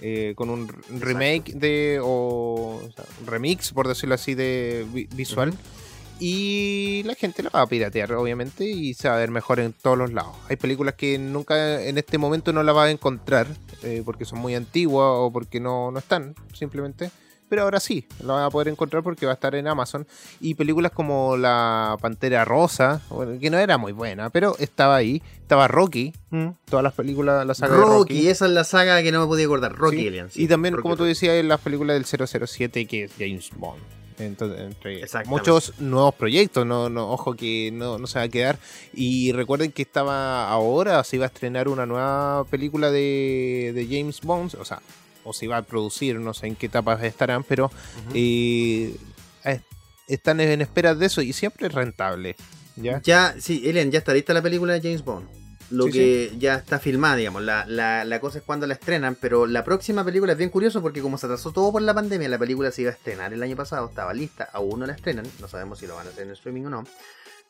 [0.00, 0.68] eh, con un
[1.00, 5.52] remake de o, o sea, un remix por decirlo así de vi- visual
[6.20, 9.72] y la gente la va a piratear obviamente y se va a ver mejor en
[9.72, 13.46] todos los lados hay películas que nunca en este momento no la va a encontrar
[13.82, 17.10] eh, porque son muy antiguas o porque no, no están simplemente
[17.48, 20.06] pero ahora sí, la van a poder encontrar porque va a estar en Amazon.
[20.40, 23.00] Y películas como La Pantera Rosa,
[23.40, 25.22] que no era muy buena, pero estaba ahí.
[25.40, 26.12] Estaba Rocky,
[26.68, 28.28] todas las películas, la saga de Rocky, Rocky.
[28.28, 29.74] esa es la saga que no me podía acordar.
[29.74, 30.08] Rocky Sí.
[30.08, 30.30] Alien.
[30.30, 30.42] sí.
[30.42, 31.08] y también, Rocky como tú Rocky.
[31.08, 32.04] decías, en las películas del
[32.46, 33.80] 007, que es James Bond.
[34.18, 38.58] Entonces, entre muchos nuevos proyectos, no, no, ojo que no, no se va a quedar.
[38.92, 44.20] Y recuerden que estaba ahora, se iba a estrenar una nueva película de, de James
[44.20, 44.82] Bond, o sea,
[45.24, 47.70] o se iba a producir, no sé en qué etapas estarán, pero
[48.14, 48.96] eh,
[49.44, 49.60] eh,
[50.06, 52.36] están en espera de eso y siempre es rentable.
[52.76, 53.00] ¿ya?
[53.02, 55.28] Ya, sí, Elian, ya está lista la película de James Bond.
[55.70, 57.42] Lo Sí, que ya está filmada, digamos.
[57.42, 60.80] La, la, la cosa es cuando la estrenan, pero la próxima película es bien curioso
[60.80, 63.42] porque como se atrasó todo por la pandemia, la película se iba a estrenar el
[63.42, 66.24] año pasado, estaba lista, aún no la estrenan, no sabemos si lo van a hacer
[66.26, 66.84] en streaming o no.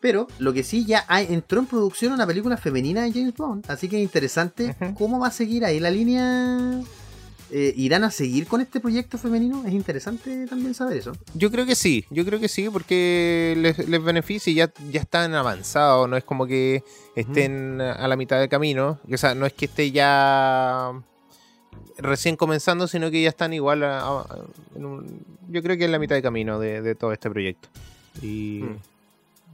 [0.01, 3.65] Pero lo que sí ya hay- entró en producción una película femenina de James Bond,
[3.69, 6.81] así que es interesante cómo va a seguir ahí la línea.
[7.51, 9.65] Eh, ¿Irán a seguir con este proyecto femenino?
[9.67, 11.13] Es interesante también saber eso.
[11.33, 15.01] Yo creo que sí, yo creo que sí, porque les, les beneficia y ya, ya
[15.01, 16.83] están avanzados, no es como que
[17.17, 20.93] estén a la mitad del camino, o sea, no es que esté ya
[21.97, 24.39] recién comenzando, sino que ya están igual a- a- a-
[24.77, 27.69] en un- yo creo que en la mitad de camino de, de todo este proyecto.
[28.23, 28.77] Y, Mm.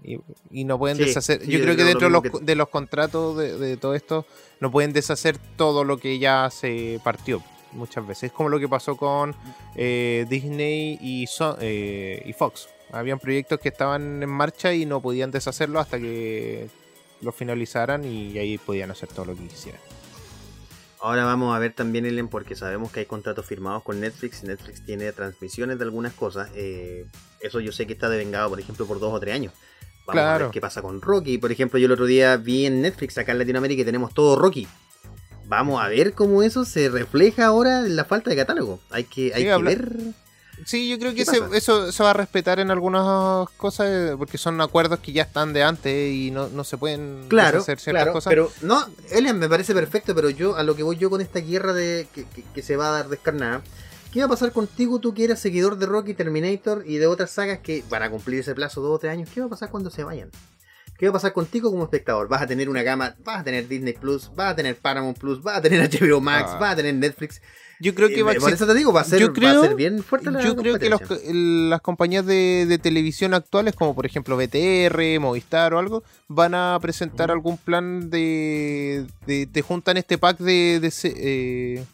[0.04, 0.20] y,
[0.50, 1.40] y no pueden Sí, deshacer.
[1.42, 3.76] sí, yo yo creo que dentro de lo los, que- de los contratos de, de
[3.76, 4.26] todo esto,
[4.60, 7.42] no pueden deshacer todo lo que ya se partió
[7.74, 8.24] muchas veces.
[8.24, 9.34] Es como lo que pasó con
[9.74, 12.68] eh, Disney y, So- eh, y Fox.
[12.92, 16.68] Habían proyectos que estaban en marcha y no podían deshacerlo hasta que
[17.20, 19.80] los finalizaran y ahí podían hacer todo lo que quisieran.
[21.00, 24.42] Ahora vamos a ver también, Ellen, porque sabemos que hay contratos firmados con Netflix.
[24.42, 26.50] Netflix tiene transmisiones de algunas cosas.
[26.54, 27.06] eh,
[27.40, 29.52] eso yo sé que está devengado, por ejemplo, por dos o tres años.
[30.06, 31.36] Vamos a ver qué pasa con Rocky.
[31.38, 34.36] Por ejemplo, yo el otro día vi en Netflix acá en Latinoamérica y tenemos todo
[34.36, 34.66] Rocky.
[35.46, 38.80] Vamos a ver cómo eso se refleja ahora en la falta de catálogo.
[38.90, 39.98] Hay que, hay Sí, que habla- ver.
[40.64, 44.38] Sí, yo creo ¿Qué que se- eso se va a respetar en algunas cosas porque
[44.38, 48.02] son acuerdos que ya están de antes y no, no se pueden Claro, hacer ciertas
[48.04, 48.30] claro, cosas.
[48.30, 51.40] pero no, Elian me parece perfecto, pero yo a lo que voy yo con esta
[51.40, 53.62] guerra de que, que- que se va a dar descarnada,
[54.12, 57.32] ¿qué va a pasar contigo tú que eras seguidor de Rocky, Terminator y de otras
[57.32, 59.28] sagas que van a cumplir ese plazo dos o tres años?
[59.34, 60.30] ¿Qué va a pasar cuando se vayan?
[60.98, 62.28] ¿Qué va a pasar contigo como espectador?
[62.28, 63.16] ¿Vas a tener una gama?
[63.24, 64.30] ¿Vas a tener Disney Plus?
[64.36, 65.42] ¿Vas a tener Paramount Plus?
[65.42, 66.50] ¿Vas a tener HBO Max?
[66.54, 66.58] Ah.
[66.58, 67.40] ¿Vas a tener Netflix?
[67.80, 69.32] yo creo que Eh, va a existir- eso te digo, va a ser, yo va
[69.32, 71.00] a creo- ser bien fuerte la Yo creo que los-
[71.32, 76.78] las compañías de, de televisión actuales, como por ejemplo BTR, Movistar o algo, van a
[76.80, 79.04] presentar algún plan de.
[79.26, 80.78] de te juntan este pack de.
[80.80, 81.84] de, eh,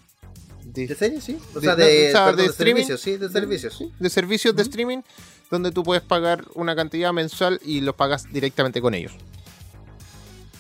[0.65, 1.21] de- ¿De serie?
[1.23, 1.39] Sí.
[1.55, 2.83] O de- sea, no, de, o sea, perdón, de de streaming.
[2.85, 3.85] servicios, sí, de servicios.
[3.99, 4.99] de servicios de streaming,
[5.51, 9.13] donde tú puedes pagar una cantidad mensual y los pagas directamente con ellos.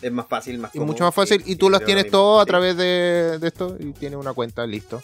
[0.02, 1.42] Es más fácil, más Y cómodo, mucho más fácil.
[1.44, 3.92] sí, y tú las creo lo tienes mismo, todo a través de, de esto y
[3.92, 5.02] tienes una cuenta, listo.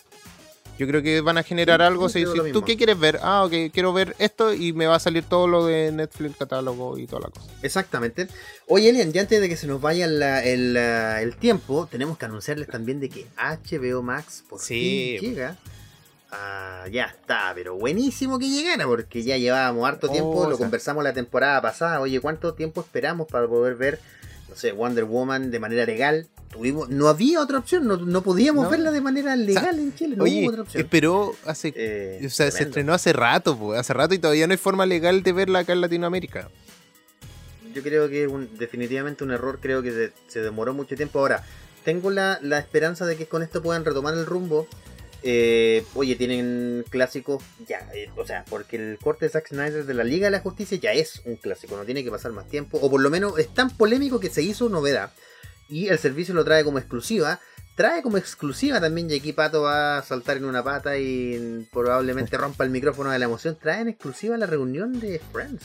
[0.78, 2.08] Yo creo que van a generar Sí, algo.
[2.10, 5.00] si lo tú qué quieres ver, ah, ok, quiero ver esto y me va a
[5.00, 7.46] salir todo lo de Netflix, catálogo y toda la cosa.
[7.62, 8.28] Exactamente.
[8.68, 12.26] Oye, Elian, ya antes de que se nos vaya la- el, el tiempo, tenemos que
[12.26, 15.56] anunciarles también de que HBO Max por fin llega.
[16.30, 20.56] Ah, ya está, pero buenísimo que llegara, porque ya llevábamos harto Oh, tiempo, o lo
[20.56, 20.64] sea.
[20.64, 22.00] conversamos la temporada pasada.
[22.00, 24.00] Oye, ¿cuánto tiempo esperamos para poder ver,
[24.48, 26.26] no sé, Wonder Woman de manera legal?
[26.50, 28.70] Tuvimos, no había otra opción, no, no podíamos No.
[28.70, 30.82] verla de manera legal en Chile, no Oye, hubo otra opción.
[30.82, 31.72] esperó hace.
[31.76, 34.84] Eh, o sea, se estrenó hace rato, pues, hace rato y todavía no hay forma
[34.86, 36.48] legal de verla acá en Latinoamérica.
[37.74, 41.18] Yo creo que es un- definitivamente un error, creo que se, se demoró mucho tiempo.
[41.18, 41.44] Ahora,
[41.84, 44.66] tengo la, la esperanza de que con esto puedan retomar el rumbo.
[45.28, 49.92] Eh, oye, tienen clásicos, ya, eh, o sea, porque el corte de Zack Snyder de
[49.92, 52.78] la Liga de la Justicia ya es un clásico, no tiene que pasar más tiempo,
[52.80, 55.10] o por lo menos es tan polémico que se hizo novedad.
[55.68, 57.40] Y el servicio lo trae como exclusiva.
[57.74, 62.38] Trae como exclusiva también, y aquí Pato va a saltar en una pata y probablemente
[62.38, 63.58] rompa el micrófono de la emoción.
[63.60, 65.64] Trae en exclusiva la reunión de Friends.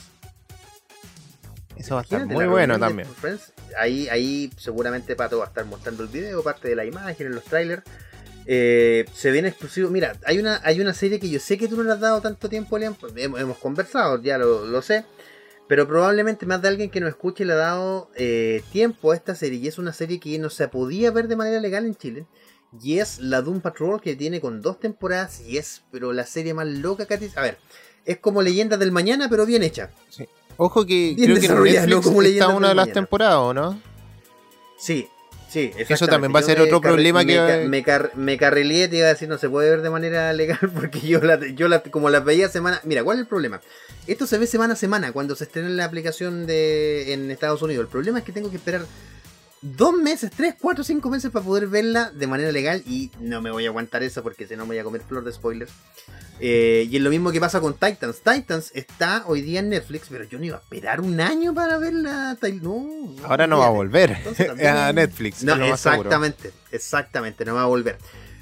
[1.78, 3.07] Eso va a estar muy bueno también.
[3.07, 7.28] Friends, ahí, ahí seguramente Pato va a estar mostrando el video, parte de la imagen,
[7.28, 7.84] en los trailers.
[8.46, 9.89] Eh, se viene exclusivo.
[9.89, 12.22] Mira, hay una, hay una serie que yo sé que tú no le has dado
[12.22, 12.96] tanto tiempo, Leon.
[12.96, 15.06] pues, Hemos, hemos conversado, ya lo, lo sé.
[15.68, 19.36] Pero probablemente más de alguien que nos escuche le ha dado eh, tiempo a esta
[19.36, 19.60] serie.
[19.60, 22.26] Y es una serie que no se podía ver de manera legal en Chile.
[22.82, 25.42] Y es la Doom Patrol que tiene con dos temporadas.
[25.42, 27.58] Y es, pero la serie más loca que A ver,
[28.06, 29.92] es como Leyendas del Mañana, pero bien hecha.
[30.58, 32.02] Ojo que Bien creo que en Netflix ¿no?
[32.02, 32.94] Como está una de las Mañana.
[32.94, 33.82] temporadas, ¿o no?
[34.78, 35.08] Sí,
[35.52, 38.38] sí, Eso también va a ser me otro problema me que- ca- me, car- me
[38.38, 41.39] carrileé, te iba a decir, no se puede ver de manera legal porque yo, la,
[41.54, 42.80] yo la, como las veía semana...
[42.84, 43.62] Mira, ¿cuál es el problema?
[44.08, 47.62] Esto se ve semana a semana cuando se estrena en la aplicación de en Estados
[47.62, 47.84] Unidos.
[47.86, 48.82] El problema es que tengo que esperar
[49.62, 53.51] dos meses, tres, cuatro, cinco meses para poder verla de manera legal y no me
[53.51, 55.72] voy a aguantar eso porque si no me voy a comer flor de spoilers.
[56.39, 58.22] Eh, y es lo mismo que pasa con Titans.
[58.22, 61.78] Titans está hoy día en Netflix, pero yo no iba a esperar un año para
[61.78, 62.36] verla.
[62.62, 65.43] No, Ahora no va a volver Entonces a Netflix.
[65.43, 67.99] No, exactamente, exactamente, no va a volver.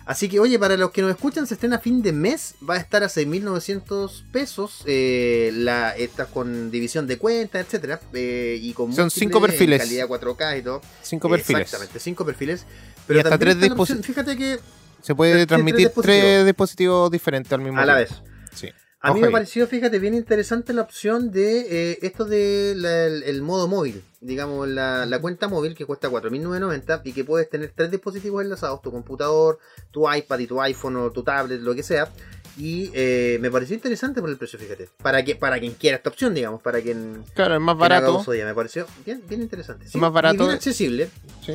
[0.10, 2.74] Así que, oye, para los que nos escuchan, se estrena a fin de mes, va
[2.74, 8.74] a estar a 6.900 pesos, eh, la, esta con división de cuentas, etcétera, eh, y
[8.74, 9.80] con Son cinco perfiles.
[9.80, 10.82] calidad 4K y todo.
[11.03, 11.62] Cinco perfiles.
[11.62, 12.66] Exactamente, cinco perfiles.
[13.07, 14.60] Y hasta tres está la opción- disposi- Fíjate que
[15.03, 16.03] Se puede Tres- tres transmitir dispositivos.
[16.22, 18.24] tres dispositivos diferentes al mismo a la tiempo.
[18.26, 18.32] vez.
[18.60, 18.70] Sí.
[19.02, 23.41] A mí me pareció, fíjate, bien interesante la opción de eh, esto de la- el,
[23.41, 27.91] modo móvil, digamos, la, la cuenta móvil que cuesta 4.990 y que puedes tener tres
[27.91, 29.60] dispositivos enlazados, tu computador,
[29.91, 32.10] tu iPad y tu iPhone o tu tablet, lo que sea.
[32.58, 34.89] Y eh, me pareció interesante por el precio, fíjate.
[35.02, 38.22] Para que para quien quiera esta opción, digamos, para quien, Claro, es más barato.
[38.30, 38.43] de.
[38.43, 39.88] Me pareció bien, bien interesante.
[39.88, 40.36] Sí, más barato.
[40.36, 41.10] Y bien accesible.
[41.45, 41.54] Sí.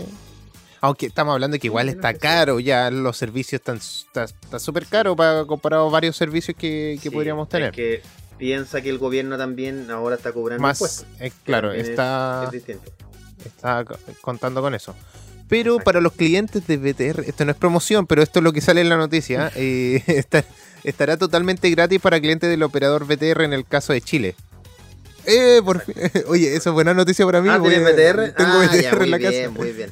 [0.84, 4.84] Aunque estamos hablando de que igual está caro, ya los servicios están está está súper
[4.86, 7.70] caro para comparado a varios servicios que, que Sí, podríamos tener.
[7.70, 8.02] Es que
[8.36, 11.06] piensa que el gobierno también ahora está cobrando Más, impuestos.
[11.20, 14.94] eh, claro, es- está, es contando con eso.
[15.48, 15.84] Pero Exacto.
[15.84, 18.80] para los clientes de BTR, esto no es promoción, pero esto es lo que sale
[18.82, 20.44] en la noticia, eh, está-
[20.82, 24.34] estará totalmente gratis para clientes del operador BTR en el caso de Chile.
[25.26, 25.94] Eh, por fin.
[26.28, 27.48] Oye, eso es buena noticia para mí.
[27.50, 28.34] Ah, ¿tienes BTR?
[28.34, 29.50] Tengo Ah, BTR ya, en muy la bien, casa.
[29.50, 29.90] Muy bien,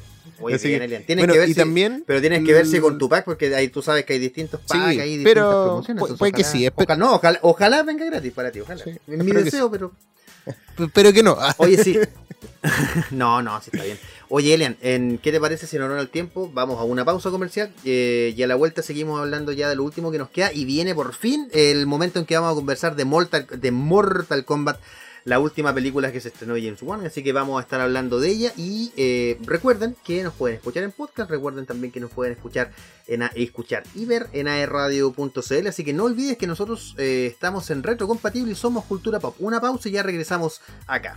[0.53, 1.03] Así bien, Elian.
[1.03, 3.25] Tienes bueno, que ver y también pero tienes que ver si el- con tu pack,
[3.25, 6.03] porque ahí tú sabes que hay distintos Sí, packs, hay distintas pero promociones.
[6.17, 8.83] puede que sí, ojalá- no, ojalá, ojalá venga gratis para ti, ojalá.
[8.83, 9.91] Sí, es mi deseo, pero...
[10.93, 11.37] Pero que no.
[11.57, 11.97] Oye, sí.
[13.11, 13.97] no, no, sí está bien.
[14.29, 17.29] Oye, Elian, ¿en ¿qué te parece si en honor al tiempo vamos a una pausa
[17.29, 20.51] comercial eh, y a la vuelta seguimos hablando ya de lo último que nos queda
[20.51, 24.43] y viene por fin el momento en que vamos a conversar de Mortal, de Mortal
[24.45, 24.79] Kombat,
[25.25, 28.29] la última película que se estrenó James Wan, así que vamos a estar hablando de
[28.29, 32.33] ella y eh, recuerden que nos pueden escuchar en podcast, recuerden también que nos pueden
[32.33, 32.71] escuchar
[33.07, 37.83] en escuchar y ver en aerradio.cl, así que no olvides que nosotros eh, estamos en
[37.83, 39.35] retrocompatible y somos Cultura Pop.
[39.39, 41.15] Una pausa y ya regresamos acá.